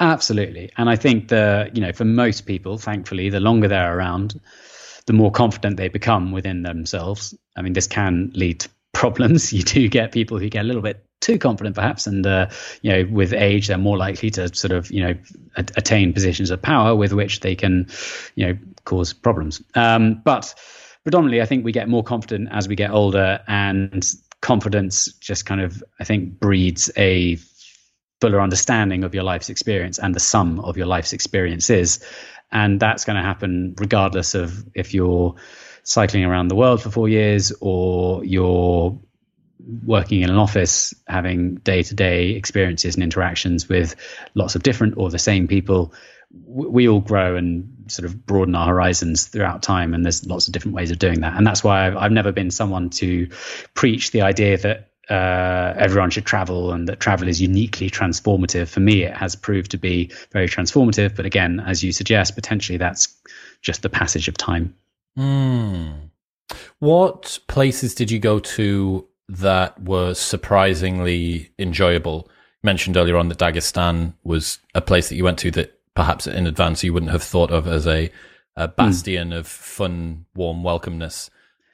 [0.00, 4.40] Absolutely, and I think the you know for most people, thankfully, the longer they're around,
[5.06, 7.34] the more confident they become within themselves.
[7.56, 9.52] I mean, this can lead to problems.
[9.60, 12.48] You do get people who get a little bit too confident, perhaps, and uh,
[12.82, 15.14] you know, with age, they're more likely to sort of you know
[15.56, 17.88] attain positions of power with which they can,
[18.34, 19.62] you know, cause problems.
[19.74, 20.54] Um, but
[21.02, 24.04] predominantly, I think we get more confident as we get older, and
[24.40, 27.38] confidence just kind of, I think, breeds a
[28.20, 32.00] fuller understanding of your life's experience and the sum of your life's experiences
[32.52, 35.34] and that's going to happen regardless of if you're
[35.82, 38.98] cycling around the world for four years or you're
[39.84, 43.94] working in an office, having day to day experiences and interactions with
[44.34, 45.92] lots of different or the same people,
[46.32, 49.94] we all grow and sort of broaden our horizons throughout time.
[49.94, 51.36] And there's lots of different ways of doing that.
[51.36, 53.28] And that's why I've, I've never been someone to
[53.74, 58.68] preach the idea that uh, everyone should travel and that travel is uniquely transformative.
[58.68, 61.16] For me, it has proved to be very transformative.
[61.16, 63.14] But again, as you suggest, potentially that's
[63.60, 64.74] just the passage of time.
[65.18, 66.10] Mm.
[66.78, 72.26] What places did you go to that were surprisingly enjoyable.
[72.62, 76.26] You mentioned earlier on that Dagestan was a place that you went to that perhaps
[76.26, 78.10] in advance you wouldn't have thought of as a,
[78.56, 78.74] a hmm.
[78.76, 79.36] bastion mm.
[79.36, 81.30] of fun, warm welcomeness.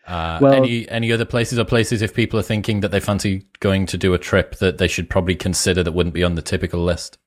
[0.07, 3.45] Uh, well, any any other places or places if people are thinking that they fancy
[3.61, 6.43] going to do a trip that they should probably consider that wouldn't be on the
[6.43, 7.19] typical list?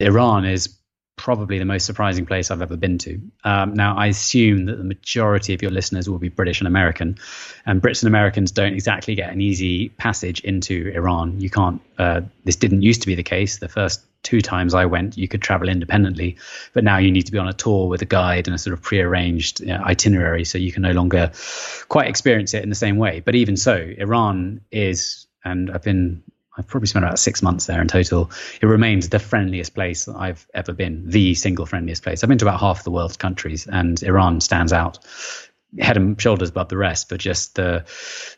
[0.00, 0.78] Iran is
[1.16, 3.20] probably the most surprising place I've ever been to.
[3.44, 7.18] Um, now, I assume that the majority of your listeners will be British and American,
[7.66, 11.40] and Brits and Americans don't exactly get an easy passage into Iran.
[11.40, 11.80] You can't.
[11.98, 13.58] Uh, this didn't used to be the case.
[13.58, 16.36] The first two times I went, you could travel independently,
[16.72, 18.74] but now you need to be on a tour with a guide and a sort
[18.74, 21.32] of prearranged you know, itinerary, so you can no longer
[21.88, 23.20] quite experience it in the same way.
[23.20, 26.22] But even so, Iran is and I've been
[26.56, 28.30] I've probably spent about six months there in total.
[28.60, 32.22] It remains the friendliest place I've ever been, the single friendliest place.
[32.22, 34.98] I've been to about half the world's countries, and Iran stands out
[35.78, 37.84] head and shoulders above the rest for just the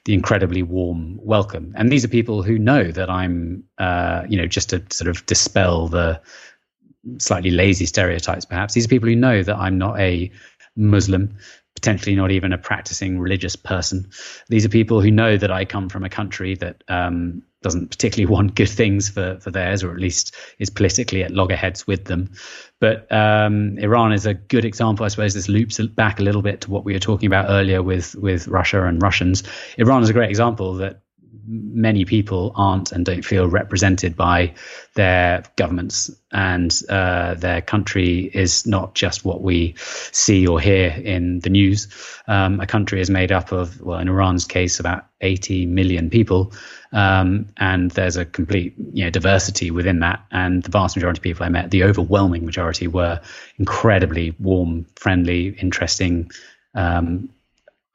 [0.05, 1.72] the incredibly warm welcome.
[1.76, 5.26] And these are people who know that I'm, uh, you know, just to sort of
[5.26, 6.20] dispel the
[7.18, 8.74] slightly lazy stereotypes, perhaps.
[8.74, 10.30] These are people who know that I'm not a
[10.76, 11.37] Muslim
[11.75, 14.09] potentially not even a practicing religious person.
[14.49, 18.33] These are people who know that I come from a country that um, doesn't particularly
[18.33, 22.31] want good things for, for theirs, or at least is politically at loggerheads with them.
[22.81, 25.35] But um, Iran is a good example, I suppose.
[25.35, 28.47] This loops back a little bit to what we were talking about earlier with with
[28.49, 29.43] Russia and Russians.
[29.79, 31.01] Iran is a great example that
[31.47, 34.55] many people aren't and don't feel represented by
[34.95, 41.39] their governments and uh, their country is not just what we see or hear in
[41.41, 41.89] the news.
[42.26, 46.53] Um, a country is made up of, well, in Iran's case, about 80 million people,
[46.93, 50.24] um, and there's a complete you know, diversity within that.
[50.30, 53.20] And the vast majority of people I met, the overwhelming majority, were
[53.59, 56.30] incredibly warm, friendly, interesting.
[56.74, 57.30] Um,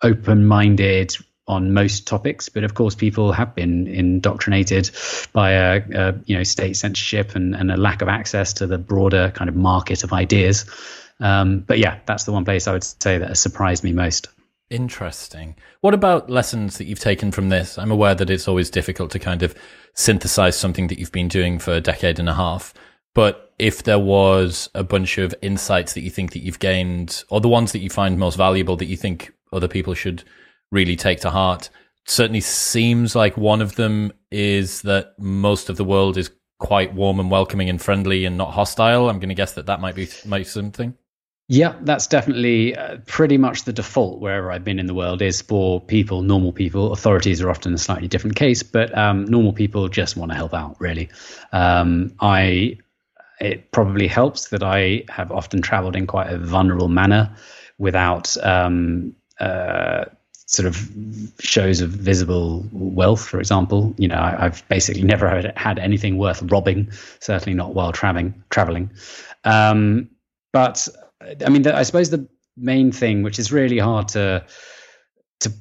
[0.02, 1.18] open-minded,
[1.50, 4.92] on most topics, but of course, people have been indoctrinated
[5.34, 8.78] by a, a you know state censorship and, and, a lack of access to the
[8.78, 10.66] broader kind of market of ideas.
[11.20, 14.28] Um, but yeah, that's the one place I would say that has surprised me most.
[14.70, 15.56] Interesting.
[15.82, 17.80] What about lessons that you've taken from this?
[17.80, 19.56] I'm aware that it's always difficult to kind of
[19.96, 22.76] synthesize something that you've been doing for a decade and a half.
[23.16, 27.42] But if there was a bunch of insights that you think that you've gained, or
[27.42, 30.24] the ones that you find most valuable that you think other people should
[30.72, 31.70] really take to heart.
[32.06, 37.20] Certainly seems like one of them is that most of the world is quite warm
[37.20, 39.10] and welcoming and friendly and not hostile.
[39.10, 40.96] I'm going to guess that that might be might be something.
[41.52, 45.42] Yeah, that's definitely uh, pretty much the default wherever I've been in the world is
[45.42, 46.94] for people, normal people.
[46.94, 50.54] Authorities are often a slightly different case, but um, normal people just want to help
[50.54, 50.76] out.
[50.80, 51.10] Really,
[51.52, 52.78] um, I
[53.40, 57.36] it probably helps that I have often travelled in quite a vulnerable manner
[57.80, 60.06] without um, uh,
[60.50, 60.92] sort of
[61.40, 63.94] shows of visible wealth, for example.
[64.00, 66.90] You know, I, have basically never had, had, anything worth robbing,
[67.20, 68.44] certainly not while traveling.
[68.50, 68.90] Traveling,
[69.44, 70.10] um,
[70.52, 70.88] but
[71.46, 72.28] I mean, the, I suppose the
[72.58, 74.44] main thing, which is really hard to
[75.42, 75.54] to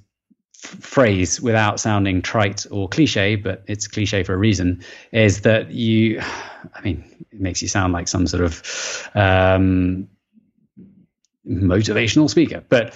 [0.55, 4.83] phrase without sounding trite or cliche, but it's cliche for a reason,
[5.13, 6.23] is that you.
[6.75, 10.09] I mean, it makes you sound like some sort of um,
[11.47, 12.95] motivational speaker, but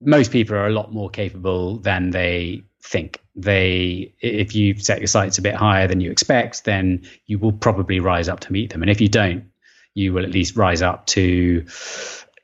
[0.00, 3.20] most people are a lot more capable than they think.
[3.36, 7.52] They, if you set your sights a bit higher than you expect, then you will
[7.52, 8.82] probably rise up to meet them.
[8.82, 9.44] And if you don't,
[9.94, 11.64] you will at least rise up to,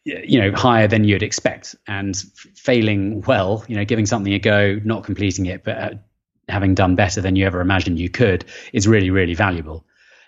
[0.05, 1.75] you know, higher than you'd expect.
[1.87, 2.17] And
[2.55, 5.91] failing well, you know, giving something a go, not completing it, but uh,
[6.49, 9.85] having done better than you ever imagined you could, is really, really valuable.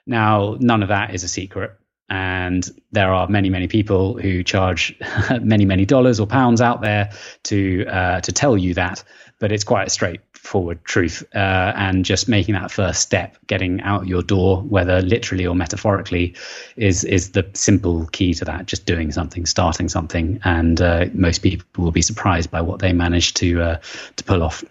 [0.07, 1.78] Now, none of that is a secret
[2.11, 4.99] and there are many many people who charge
[5.41, 7.11] many many dollars or pounds out there
[7.45, 9.05] to uh, to tell you that.
[9.41, 14.07] But it's quite a straightforward truth uh, and just making that first step getting out
[14.07, 16.35] your door whether literally or metaphorically
[16.77, 20.41] is is the simple key to that just doing something starting something.
[20.45, 23.79] And uh, most people will be surprised by what they manage to uh,
[24.17, 24.65] to pull off.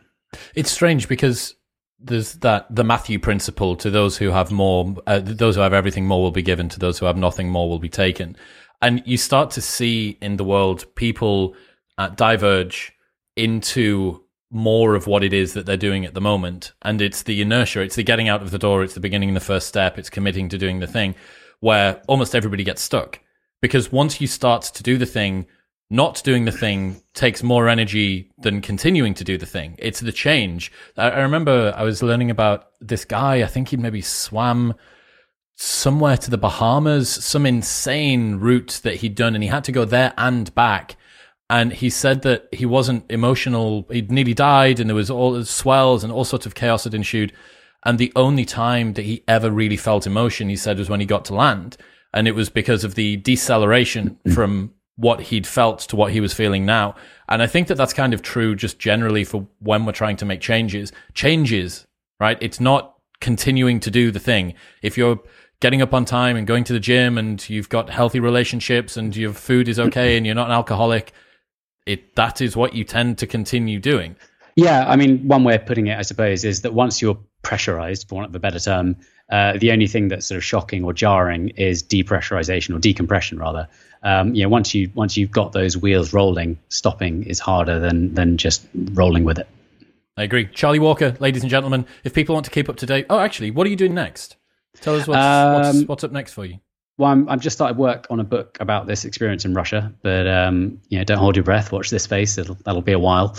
[0.55, 1.55] It's strange because
[1.99, 6.05] there's that the Matthew principle to those who have more, uh, those who have everything
[6.05, 8.35] more will be given, to those who have nothing more will be taken.
[8.81, 11.55] and you start to see in the world people
[11.97, 12.93] uh, diverge
[13.35, 16.73] into more of what it is that they're doing at the moment.
[16.81, 19.39] And it's the inertia, it's the getting out of the door, it's the beginning, the
[19.39, 21.15] first step, it's committing to doing the thing
[21.59, 23.19] where almost everybody gets stuck.
[23.61, 25.47] Because once you start to do the thing,
[25.89, 29.75] not doing the thing takes more energy than continuing to do the thing.
[29.79, 30.71] It's the change.
[30.97, 34.73] I, I remember I was learning about this guy, I think he maybe swam
[35.55, 39.85] somewhere to the Bahamas, some insane route that he'd done, and he had to go
[39.85, 40.97] there and back
[41.49, 43.87] and he said that he wasn't emotional.
[43.89, 47.31] He'd nearly died, and there was all swells and all sorts of chaos had ensued.
[47.85, 51.05] And the only time that he ever really felt emotion, he said, was when he
[51.05, 51.77] got to land,
[52.13, 56.33] and it was because of the deceleration from what he'd felt to what he was
[56.33, 56.95] feeling now.
[57.29, 60.25] And I think that that's kind of true just generally for when we're trying to
[60.25, 60.91] make changes.
[61.13, 61.87] Changes,
[62.19, 62.37] right?
[62.41, 64.55] It's not continuing to do the thing.
[64.81, 65.19] If you're
[65.59, 69.15] getting up on time and going to the gym and you've got healthy relationships and
[69.15, 71.13] your food is okay and you're not an alcoholic,
[71.85, 74.15] it that is what you tend to continue doing.
[74.55, 78.09] Yeah, I mean, one way of putting it, I suppose, is that once you're pressurized,
[78.09, 78.95] for want of a better term,
[79.31, 83.67] uh, the only thing that's sort of shocking or jarring is depressurization or decompression, rather.
[84.07, 88.13] Um, you know, once you once you've got those wheels rolling, stopping is harder than
[88.13, 89.47] than just rolling with it.
[90.15, 91.85] I agree, Charlie Walker, ladies and gentlemen.
[92.03, 94.35] If people want to keep up to date, oh, actually, what are you doing next?
[94.81, 96.59] Tell us what's, um, what's, what's up next for you
[96.97, 100.27] well, I'm, I've just started work on a book about this experience in Russia, but
[100.27, 101.71] um, you know, don't hold your breath.
[101.71, 103.37] Watch this space; It'll, that'll be a while.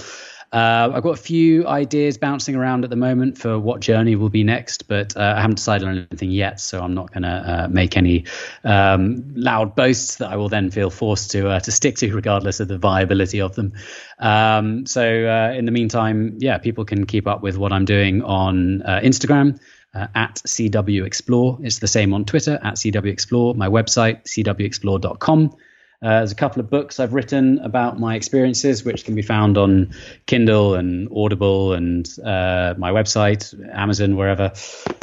[0.50, 4.30] Uh, I've got a few ideas bouncing around at the moment for what journey will
[4.30, 7.28] be next, but uh, I haven't decided on anything yet, so I'm not going to
[7.28, 8.24] uh, make any
[8.64, 12.60] um, loud boasts that I will then feel forced to uh, to stick to, regardless
[12.60, 13.74] of the viability of them.
[14.18, 18.22] Um, so, uh, in the meantime, yeah, people can keep up with what I'm doing
[18.22, 19.60] on uh, Instagram
[19.94, 21.58] uh, at CW Explore.
[21.62, 23.54] It's the same on Twitter at CW Explore.
[23.54, 25.54] My website, cwexplore.com.
[26.00, 29.58] Uh, there's a couple of books I've written about my experiences, which can be found
[29.58, 29.92] on
[30.26, 34.52] Kindle and Audible and uh, my website, Amazon, wherever.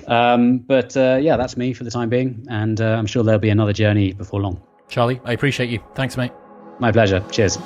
[0.07, 2.45] Um, but uh, yeah, that's me for the time being.
[2.49, 4.61] And uh, I'm sure there'll be another journey before long.
[4.87, 5.79] Charlie, I appreciate you.
[5.95, 6.31] Thanks, mate.
[6.79, 7.23] My pleasure.
[7.29, 7.57] Cheers.